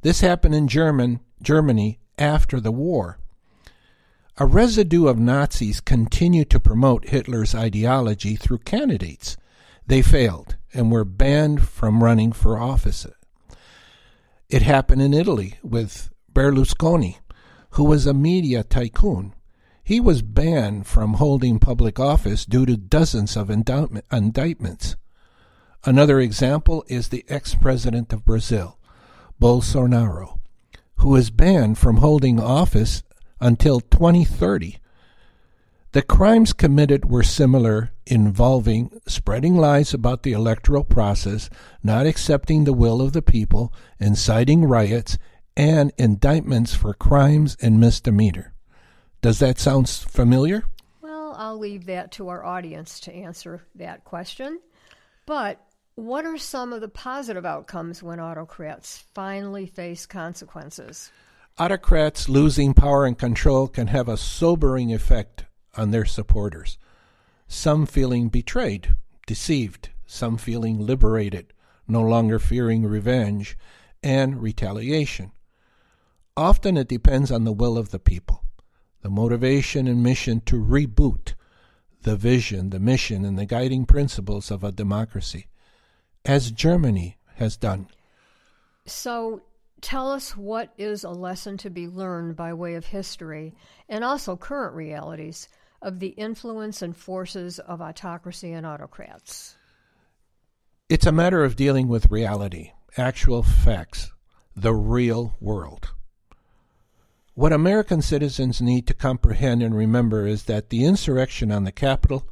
This 0.00 0.22
happened 0.22 0.54
in 0.54 0.66
German, 0.66 1.20
Germany 1.42 1.98
after 2.16 2.60
the 2.60 2.72
war. 2.72 3.18
A 4.38 4.46
residue 4.46 5.06
of 5.06 5.18
Nazis 5.18 5.82
continued 5.82 6.48
to 6.48 6.58
promote 6.58 7.10
Hitler's 7.10 7.54
ideology 7.54 8.36
through 8.36 8.60
candidates. 8.60 9.36
They 9.86 10.00
failed 10.00 10.56
and 10.72 10.90
were 10.90 11.04
banned 11.04 11.62
from 11.62 12.02
running 12.02 12.32
for 12.32 12.58
office. 12.58 13.06
It 14.48 14.62
happened 14.62 15.02
in 15.02 15.14
Italy 15.14 15.58
with 15.62 16.10
Berlusconi, 16.32 17.18
who 17.70 17.84
was 17.84 18.06
a 18.06 18.14
media 18.14 18.62
tycoon. 18.64 19.34
He 19.82 20.00
was 20.00 20.22
banned 20.22 20.86
from 20.86 21.14
holding 21.14 21.58
public 21.58 21.98
office 21.98 22.44
due 22.44 22.66
to 22.66 22.76
dozens 22.76 23.36
of 23.36 23.50
indictments. 23.50 24.96
Another 25.84 26.20
example 26.20 26.84
is 26.88 27.08
the 27.08 27.24
ex 27.28 27.54
president 27.54 28.12
of 28.12 28.24
Brazil, 28.24 28.78
Bolsonaro, 29.40 30.38
who 30.96 31.16
is 31.16 31.30
banned 31.30 31.78
from 31.78 31.96
holding 31.96 32.38
office 32.38 33.02
until 33.40 33.80
2030. 33.80 34.76
The 35.92 36.02
crimes 36.02 36.52
committed 36.52 37.10
were 37.10 37.24
similar, 37.24 37.90
involving 38.06 39.00
spreading 39.08 39.56
lies 39.56 39.92
about 39.92 40.22
the 40.22 40.30
electoral 40.30 40.84
process, 40.84 41.50
not 41.82 42.06
accepting 42.06 42.62
the 42.62 42.72
will 42.72 43.02
of 43.02 43.12
the 43.12 43.22
people, 43.22 43.74
inciting 43.98 44.64
riots, 44.64 45.18
and 45.56 45.92
indictments 45.98 46.76
for 46.76 46.94
crimes 46.94 47.56
and 47.60 47.80
misdemeanor. 47.80 48.54
Does 49.20 49.40
that 49.40 49.58
sound 49.58 49.88
familiar? 49.88 50.62
Well, 51.02 51.34
I'll 51.36 51.58
leave 51.58 51.86
that 51.86 52.12
to 52.12 52.28
our 52.28 52.44
audience 52.44 53.00
to 53.00 53.12
answer 53.12 53.66
that 53.74 54.04
question. 54.04 54.60
But 55.26 55.60
what 55.96 56.24
are 56.24 56.38
some 56.38 56.72
of 56.72 56.82
the 56.82 56.88
positive 56.88 57.44
outcomes 57.44 58.00
when 58.00 58.20
autocrats 58.20 58.98
finally 59.12 59.66
face 59.66 60.06
consequences? 60.06 61.10
Autocrats 61.58 62.28
losing 62.28 62.74
power 62.74 63.06
and 63.06 63.18
control 63.18 63.66
can 63.66 63.88
have 63.88 64.08
a 64.08 64.16
sobering 64.16 64.94
effect 64.94 65.46
on 65.76 65.90
their 65.90 66.04
supporters. 66.04 66.78
Some 67.48 67.86
feeling 67.86 68.28
betrayed, 68.28 68.94
deceived, 69.26 69.90
some 70.06 70.36
feeling 70.36 70.78
liberated, 70.78 71.52
no 71.86 72.02
longer 72.02 72.38
fearing 72.38 72.84
revenge 72.84 73.56
and 74.02 74.40
retaliation. 74.40 75.32
Often 76.36 76.76
it 76.76 76.88
depends 76.88 77.30
on 77.30 77.44
the 77.44 77.52
will 77.52 77.76
of 77.76 77.90
the 77.90 77.98
people, 77.98 78.44
the 79.02 79.10
motivation 79.10 79.86
and 79.86 80.02
mission 80.02 80.40
to 80.42 80.56
reboot 80.56 81.34
the 82.02 82.16
vision, 82.16 82.70
the 82.70 82.80
mission, 82.80 83.24
and 83.24 83.38
the 83.38 83.46
guiding 83.46 83.84
principles 83.84 84.50
of 84.50 84.64
a 84.64 84.72
democracy, 84.72 85.48
as 86.24 86.50
Germany 86.50 87.18
has 87.34 87.56
done. 87.56 87.88
So, 88.86 89.42
tell 89.80 90.10
us 90.10 90.36
what 90.36 90.72
is 90.78 91.04
a 91.04 91.10
lesson 91.10 91.56
to 91.58 91.70
be 91.70 91.88
learned 91.88 92.36
by 92.36 92.52
way 92.52 92.74
of 92.74 92.86
history 92.86 93.54
and 93.88 94.04
also 94.04 94.36
current 94.36 94.74
realities 94.74 95.48
of 95.82 95.98
the 95.98 96.08
influence 96.08 96.82
and 96.82 96.96
forces 96.96 97.58
of 97.58 97.80
autocracy 97.80 98.52
and 98.52 98.66
autocrats? 98.66 99.56
It's 100.88 101.06
a 101.06 101.12
matter 101.12 101.44
of 101.44 101.56
dealing 101.56 101.88
with 101.88 102.10
reality, 102.10 102.72
actual 102.96 103.42
facts, 103.42 104.12
the 104.56 104.74
real 104.74 105.36
world. 105.40 105.90
What 107.34 107.52
American 107.52 108.02
citizens 108.02 108.60
need 108.60 108.86
to 108.88 108.94
comprehend 108.94 109.62
and 109.62 109.74
remember 109.74 110.26
is 110.26 110.44
that 110.44 110.68
the 110.68 110.84
insurrection 110.84 111.52
on 111.52 111.64
the 111.64 111.72
Capitol 111.72 112.28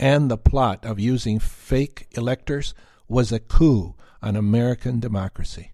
and 0.00 0.30
the 0.30 0.38
plot 0.38 0.84
of 0.84 1.00
using 1.00 1.38
fake 1.38 2.06
electors 2.12 2.72
was 3.08 3.32
a 3.32 3.40
coup 3.40 3.94
on 4.22 4.36
American 4.36 5.00
democracy. 5.00 5.72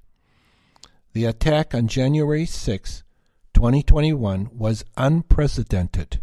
The 1.13 1.27
attack 1.27 1.75
on 1.75 1.87
January 1.87 2.47
6, 2.47 3.05
2021 3.53 4.51
was 4.53 4.85
unprecedented 4.97 6.21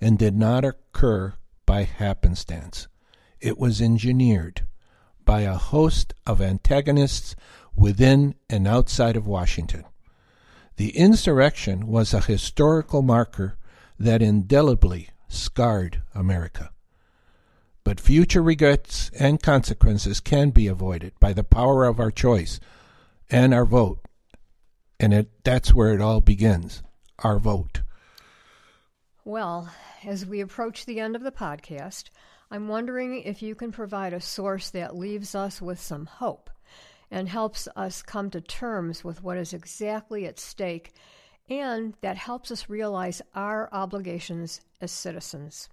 and 0.00 0.18
did 0.18 0.36
not 0.36 0.64
occur 0.64 1.34
by 1.66 1.82
happenstance. 1.84 2.88
It 3.40 3.58
was 3.58 3.80
engineered 3.80 4.64
by 5.24 5.42
a 5.42 5.54
host 5.54 6.14
of 6.26 6.40
antagonists 6.40 7.34
within 7.74 8.34
and 8.48 8.66
outside 8.66 9.16
of 9.16 9.26
Washington. 9.26 9.84
The 10.76 10.96
insurrection 10.96 11.86
was 11.86 12.12
a 12.12 12.20
historical 12.20 13.02
marker 13.02 13.56
that 13.98 14.22
indelibly 14.22 15.10
scarred 15.28 16.02
America. 16.14 16.70
But 17.84 18.00
future 18.00 18.42
regrets 18.42 19.10
and 19.18 19.42
consequences 19.42 20.20
can 20.20 20.50
be 20.50 20.66
avoided 20.66 21.12
by 21.20 21.32
the 21.32 21.44
power 21.44 21.84
of 21.84 22.00
our 22.00 22.10
choice 22.10 22.58
and 23.30 23.52
our 23.52 23.66
vote. 23.66 24.00
And 24.98 25.12
it, 25.12 25.44
that's 25.44 25.74
where 25.74 25.92
it 25.92 26.00
all 26.00 26.20
begins 26.20 26.82
our 27.18 27.38
vote. 27.38 27.82
Well, 29.26 29.70
as 30.04 30.26
we 30.26 30.42
approach 30.42 30.84
the 30.84 31.00
end 31.00 31.16
of 31.16 31.22
the 31.22 31.32
podcast, 31.32 32.10
I'm 32.50 32.68
wondering 32.68 33.22
if 33.22 33.40
you 33.40 33.54
can 33.54 33.72
provide 33.72 34.12
a 34.12 34.20
source 34.20 34.68
that 34.70 34.96
leaves 34.96 35.34
us 35.34 35.62
with 35.62 35.80
some 35.80 36.04
hope 36.04 36.50
and 37.10 37.26
helps 37.26 37.66
us 37.74 38.02
come 38.02 38.28
to 38.30 38.42
terms 38.42 39.02
with 39.02 39.22
what 39.22 39.38
is 39.38 39.54
exactly 39.54 40.26
at 40.26 40.38
stake 40.38 40.92
and 41.48 41.94
that 42.02 42.18
helps 42.18 42.50
us 42.50 42.68
realize 42.68 43.22
our 43.34 43.68
obligations 43.72 44.60
as 44.82 44.90
citizens. 44.90 45.70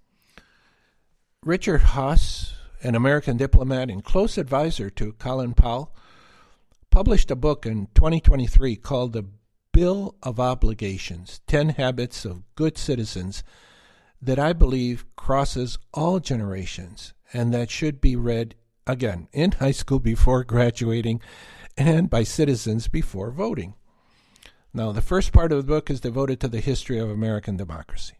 Richard 1.44 1.82
Haass, 1.82 2.52
an 2.82 2.94
American 2.94 3.36
diplomat 3.36 3.90
and 3.90 4.02
close 4.02 4.38
advisor 4.38 4.88
to 4.90 5.12
Colin 5.12 5.52
Powell, 5.52 5.94
published 6.90 7.30
a 7.30 7.36
book 7.36 7.66
in 7.66 7.88
2023 7.94 8.76
called 8.76 9.12
The 9.12 9.26
Bill 9.72 10.14
of 10.22 10.38
Obligations 10.38 11.40
10 11.46 11.70
Habits 11.70 12.26
of 12.26 12.42
Good 12.56 12.76
Citizens 12.76 13.42
that 14.20 14.38
I 14.38 14.52
believe 14.52 15.06
crosses 15.16 15.78
all 15.94 16.20
generations 16.20 17.14
and 17.32 17.54
that 17.54 17.70
should 17.70 17.98
be 17.98 18.14
read 18.14 18.54
again 18.86 19.28
in 19.32 19.52
high 19.52 19.70
school 19.70 19.98
before 19.98 20.44
graduating 20.44 21.22
and 21.74 22.10
by 22.10 22.22
citizens 22.22 22.86
before 22.86 23.30
voting. 23.30 23.74
Now, 24.74 24.92
the 24.92 25.00
first 25.00 25.32
part 25.32 25.52
of 25.52 25.58
the 25.58 25.72
book 25.72 25.88
is 25.88 26.00
devoted 26.00 26.38
to 26.40 26.48
the 26.48 26.60
history 26.60 26.98
of 26.98 27.08
American 27.08 27.56
democracy. 27.56 28.16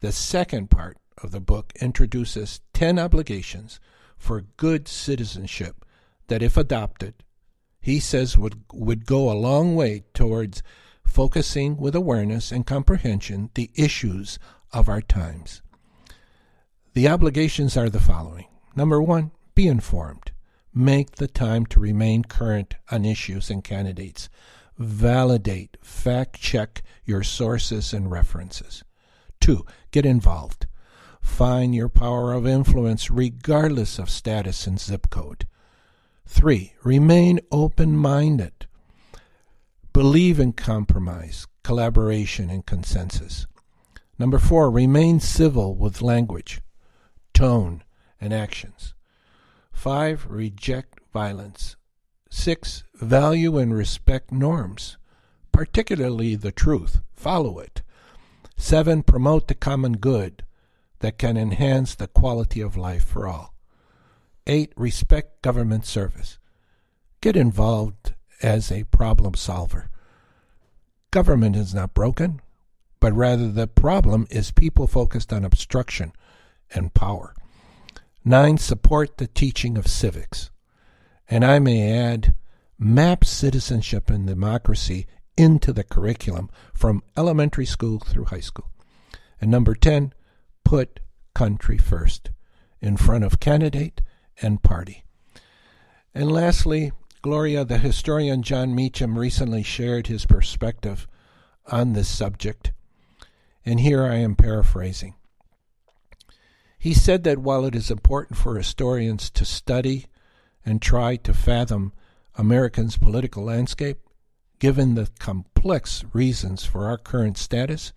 The 0.00 0.12
second 0.12 0.70
part 0.70 0.98
of 1.22 1.30
the 1.30 1.40
book 1.40 1.72
introduces 1.80 2.60
10 2.74 2.98
obligations 2.98 3.80
for 4.18 4.42
good 4.58 4.88
citizenship 4.88 5.86
that, 6.28 6.42
if 6.42 6.58
adopted, 6.58 7.14
he 7.86 8.00
says 8.00 8.36
would, 8.36 8.60
would 8.72 9.06
go 9.06 9.30
a 9.30 9.38
long 9.38 9.76
way 9.76 10.02
towards 10.12 10.60
focusing 11.06 11.76
with 11.76 11.94
awareness 11.94 12.50
and 12.50 12.66
comprehension 12.66 13.48
the 13.54 13.70
issues 13.76 14.40
of 14.72 14.88
our 14.88 15.00
times. 15.00 15.62
The 16.94 17.06
obligations 17.06 17.76
are 17.76 17.88
the 17.88 18.00
following. 18.00 18.46
Number 18.74 19.00
one, 19.00 19.30
be 19.54 19.68
informed. 19.68 20.32
Make 20.74 21.12
the 21.12 21.28
time 21.28 21.64
to 21.66 21.78
remain 21.78 22.24
current 22.24 22.74
on 22.90 23.04
issues 23.04 23.50
and 23.50 23.62
candidates. 23.62 24.28
Validate, 24.76 25.76
fact 25.80 26.40
check 26.40 26.82
your 27.04 27.22
sources 27.22 27.92
and 27.92 28.10
references. 28.10 28.82
Two, 29.40 29.64
get 29.92 30.04
involved. 30.04 30.66
Find 31.22 31.72
your 31.72 31.88
power 31.88 32.32
of 32.32 32.48
influence 32.48 33.12
regardless 33.12 34.00
of 34.00 34.10
status 34.10 34.66
and 34.66 34.80
zip 34.80 35.08
code. 35.08 35.46
Three, 36.26 36.74
remain 36.82 37.40
open 37.50 37.96
minded. 37.96 38.66
Believe 39.92 40.38
in 40.38 40.52
compromise, 40.52 41.46
collaboration, 41.62 42.50
and 42.50 42.66
consensus. 42.66 43.46
Number 44.18 44.38
four, 44.38 44.70
remain 44.70 45.20
civil 45.20 45.74
with 45.74 46.02
language, 46.02 46.60
tone, 47.32 47.82
and 48.20 48.34
actions. 48.34 48.92
Five, 49.72 50.26
reject 50.28 51.00
violence. 51.12 51.76
Six, 52.28 52.82
value 52.94 53.56
and 53.56 53.74
respect 53.74 54.32
norms, 54.32 54.98
particularly 55.52 56.34
the 56.34 56.52
truth. 56.52 57.00
Follow 57.14 57.58
it. 57.58 57.82
Seven, 58.56 59.02
promote 59.02 59.48
the 59.48 59.54
common 59.54 59.98
good 59.98 60.44
that 60.98 61.18
can 61.18 61.36
enhance 61.36 61.94
the 61.94 62.08
quality 62.08 62.60
of 62.60 62.76
life 62.76 63.04
for 63.04 63.28
all. 63.28 63.55
Eight, 64.46 64.72
respect 64.76 65.42
government 65.42 65.86
service. 65.86 66.38
Get 67.20 67.36
involved 67.36 68.14
as 68.42 68.70
a 68.70 68.84
problem 68.84 69.34
solver. 69.34 69.90
Government 71.10 71.56
is 71.56 71.74
not 71.74 71.94
broken 71.94 72.40
but 73.00 73.12
rather 73.12 73.50
the 73.50 73.66
problem 73.66 74.26
is 74.30 74.50
people 74.50 74.86
focused 74.86 75.32
on 75.32 75.44
obstruction 75.44 76.12
and 76.74 76.94
power. 76.94 77.34
Nine, 78.24 78.58
support 78.58 79.18
the 79.18 79.26
teaching 79.26 79.78
of 79.78 79.86
civics. 79.86 80.50
And 81.28 81.44
I 81.44 81.58
may 81.58 81.92
add, 81.92 82.34
map 82.78 83.24
citizenship 83.24 84.10
and 84.10 84.26
democracy 84.26 85.06
into 85.36 85.72
the 85.72 85.84
curriculum 85.84 86.50
from 86.74 87.02
elementary 87.16 87.66
school 87.66 88.00
through 88.00 88.24
high 88.24 88.40
school. 88.40 88.70
And 89.40 89.50
number 89.50 89.74
10, 89.74 90.12
put 90.64 91.00
country 91.34 91.78
first 91.78 92.30
in 92.80 92.96
front 92.96 93.22
of 93.22 93.40
candidate 93.40 94.00
and 94.42 94.62
party. 94.62 95.04
And 96.14 96.30
lastly, 96.30 96.92
Gloria, 97.22 97.64
the 97.64 97.78
historian 97.78 98.42
Jon 98.42 98.74
Meacham 98.74 99.18
recently 99.18 99.62
shared 99.62 100.06
his 100.06 100.26
perspective 100.26 101.06
on 101.66 101.92
this 101.92 102.08
subject 102.08 102.72
and 103.66 103.80
here 103.80 104.04
I 104.04 104.14
am 104.14 104.36
paraphrasing. 104.36 105.16
He 106.78 106.94
said 106.94 107.24
that 107.24 107.38
while 107.38 107.64
it 107.64 107.74
is 107.74 107.90
important 107.90 108.38
for 108.38 108.56
historians 108.56 109.28
to 109.30 109.44
study 109.44 110.06
and 110.64 110.80
try 110.80 111.16
to 111.16 111.34
fathom 111.34 111.92
Americans' 112.36 112.96
political 112.96 113.42
landscape, 113.42 113.98
given 114.60 114.94
the 114.94 115.08
complex 115.18 116.04
reasons 116.12 116.64
for 116.64 116.86
our 116.86 116.96
current 116.96 117.36
status, 117.36 117.92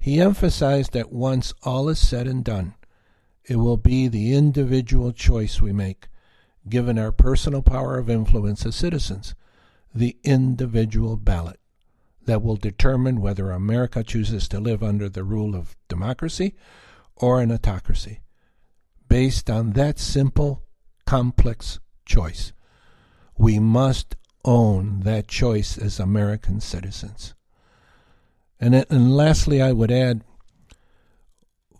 he 0.00 0.20
emphasized 0.20 0.92
that 0.94 1.12
once 1.12 1.54
all 1.62 1.88
is 1.88 2.00
said 2.00 2.26
and 2.26 2.44
done, 2.44 2.74
it 3.44 3.56
will 3.56 3.76
be 3.76 4.08
the 4.08 4.34
individual 4.34 5.12
choice 5.12 5.60
we 5.60 5.72
make, 5.72 6.08
given 6.68 6.98
our 6.98 7.12
personal 7.12 7.62
power 7.62 7.98
of 7.98 8.08
influence 8.08 8.64
as 8.64 8.76
citizens, 8.76 9.34
the 9.94 10.16
individual 10.24 11.16
ballot. 11.16 11.58
that 12.24 12.42
will 12.42 12.56
determine 12.56 13.20
whether 13.20 13.50
America 13.50 14.02
chooses 14.02 14.48
to 14.48 14.60
live 14.60 14.82
under 14.82 15.08
the 15.08 15.24
rule 15.24 15.54
of 15.54 15.76
democracy 15.88 16.54
or 17.16 17.40
an 17.40 17.50
autocracy, 17.50 18.20
based 19.08 19.50
on 19.50 19.72
that 19.72 19.98
simple, 19.98 20.62
complex 21.06 21.80
choice. 22.06 22.52
We 23.36 23.58
must 23.58 24.16
own 24.44 25.00
that 25.00 25.28
choice 25.28 25.78
as 25.78 25.98
American 26.00 26.60
citizens. 26.60 27.34
And, 28.60 28.74
and 28.74 29.16
lastly, 29.16 29.60
I 29.60 29.72
would 29.72 29.90
add 29.90 30.22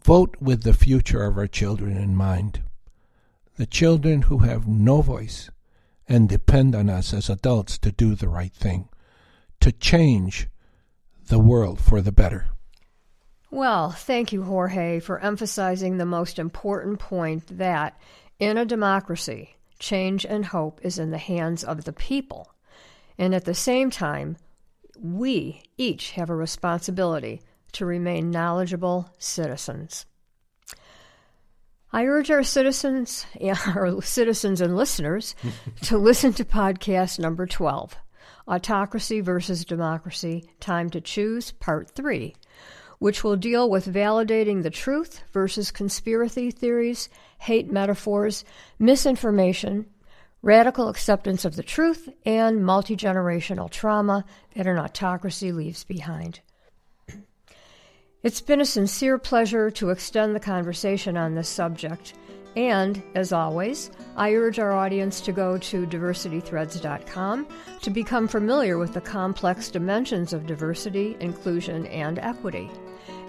vote 0.04 0.36
with 0.40 0.62
the 0.62 0.74
future 0.74 1.24
of 1.24 1.36
our 1.38 1.46
children 1.46 1.96
in 1.96 2.16
mind. 2.16 2.62
The 3.56 3.66
children 3.66 4.22
who 4.22 4.38
have 4.38 4.66
no 4.66 5.02
voice 5.02 5.50
and 6.08 6.28
depend 6.28 6.74
on 6.74 6.90
us 6.90 7.14
as 7.14 7.30
adults 7.30 7.78
to 7.78 7.92
do 7.92 8.14
the 8.14 8.28
right 8.28 8.52
thing, 8.52 8.88
to 9.60 9.72
change 9.72 10.48
the 11.28 11.38
world 11.38 11.80
for 11.80 12.00
the 12.00 12.12
better. 12.12 12.46
Well, 13.50 13.90
thank 13.90 14.32
you, 14.32 14.42
Jorge, 14.42 15.00
for 15.00 15.20
emphasizing 15.20 15.96
the 15.96 16.06
most 16.06 16.38
important 16.38 16.98
point 16.98 17.58
that 17.58 18.00
in 18.38 18.56
a 18.56 18.64
democracy, 18.64 19.56
change 19.78 20.24
and 20.24 20.46
hope 20.46 20.80
is 20.82 20.98
in 20.98 21.10
the 21.10 21.18
hands 21.18 21.62
of 21.62 21.84
the 21.84 21.92
people. 21.92 22.54
And 23.18 23.34
at 23.34 23.44
the 23.44 23.54
same 23.54 23.90
time, 23.90 24.36
we 24.98 25.62
each 25.76 26.12
have 26.12 26.30
a 26.30 26.34
responsibility 26.34 27.42
to 27.72 27.86
remain 27.86 28.30
knowledgeable 28.30 29.10
citizens. 29.18 30.06
I 31.94 32.06
urge 32.06 32.30
our 32.30 32.42
citizens, 32.42 33.26
our 33.74 34.00
citizens 34.00 34.60
and 34.60 34.76
listeners, 34.76 35.34
to 35.82 35.98
listen 35.98 36.32
to 36.34 36.44
podcast 36.44 37.18
number 37.18 37.46
12, 37.46 37.94
Autocracy 38.48 39.20
versus 39.20 39.64
Democracy 39.64 40.48
Time 40.58 40.88
to 40.90 41.00
Choose, 41.00 41.52
Part 41.52 41.90
3, 41.90 42.34
which 42.98 43.22
will 43.22 43.36
deal 43.36 43.68
with 43.68 43.92
validating 43.92 44.62
the 44.62 44.70
truth 44.70 45.22
versus 45.32 45.70
conspiracy 45.70 46.50
theories, 46.50 47.10
hate 47.38 47.70
metaphors, 47.70 48.44
misinformation, 48.78 49.86
radical 50.40 50.88
acceptance 50.88 51.44
of 51.44 51.56
the 51.56 51.62
truth, 51.62 52.08
and 52.24 52.64
multi 52.64 52.96
generational 52.96 53.70
trauma 53.70 54.24
that 54.54 54.66
an 54.66 54.78
autocracy 54.78 55.52
leaves 55.52 55.84
behind. 55.84 56.40
It's 58.22 58.40
been 58.40 58.60
a 58.60 58.64
sincere 58.64 59.18
pleasure 59.18 59.68
to 59.72 59.90
extend 59.90 60.36
the 60.36 60.40
conversation 60.40 61.16
on 61.16 61.34
this 61.34 61.48
subject. 61.48 62.14
And, 62.54 63.02
as 63.16 63.32
always, 63.32 63.90
I 64.16 64.34
urge 64.34 64.60
our 64.60 64.72
audience 64.72 65.20
to 65.22 65.32
go 65.32 65.58
to 65.58 65.86
diversitythreads.com 65.86 67.48
to 67.80 67.90
become 67.90 68.28
familiar 68.28 68.78
with 68.78 68.94
the 68.94 69.00
complex 69.00 69.70
dimensions 69.70 70.32
of 70.32 70.46
diversity, 70.46 71.16
inclusion, 71.18 71.86
and 71.86 72.20
equity, 72.20 72.70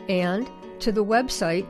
and 0.09 0.47
to 0.81 0.91
the 0.91 1.03
website 1.03 1.65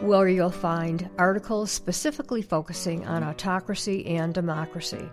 where 0.00 0.28
you'll 0.28 0.50
find 0.50 1.08
articles 1.18 1.70
specifically 1.70 2.42
focusing 2.42 3.06
on 3.06 3.22
autocracy 3.22 4.04
and 4.06 4.34
democracy. 4.34 5.08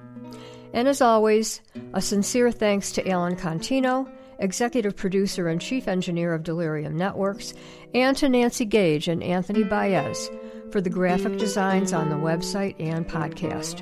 And 0.74 0.88
as 0.88 1.02
always, 1.02 1.62
a 1.94 2.02
sincere 2.02 2.52
thanks 2.52 2.92
to 2.94 3.08
Alan 3.08 3.36
Contino 3.36 4.10
executive 4.42 4.96
producer 4.96 5.48
and 5.48 5.62
chief 5.62 5.88
engineer 5.88 6.34
of 6.34 6.44
Delirium 6.44 6.98
Networks, 6.98 7.54
and 7.94 8.18
to 8.18 8.28
Nancy 8.28 8.66
Gage 8.66 9.08
and 9.08 9.24
Anthony 9.24 9.64
Baez 9.64 10.30
for 10.72 10.82
the 10.82 10.90
graphic 10.90 11.38
designs 11.38 11.94
on 11.94 12.10
the 12.10 12.16
website 12.16 12.76
and 12.80 13.08
podcast. 13.08 13.82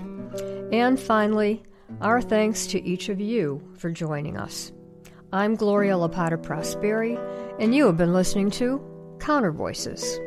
And 0.73 0.99
finally, 0.99 1.63
our 2.01 2.21
thanks 2.21 2.67
to 2.67 2.83
each 2.83 3.09
of 3.09 3.19
you 3.19 3.61
for 3.77 3.89
joining 3.89 4.37
us. 4.37 4.71
I'm 5.33 5.55
Gloria 5.55 5.93
Lapata 5.93 6.37
Prosperi, 6.37 7.17
and 7.59 7.73
you 7.73 7.85
have 7.85 7.97
been 7.97 8.13
listening 8.13 8.51
to 8.51 8.81
Counter 9.19 9.51
Voices. 9.51 10.19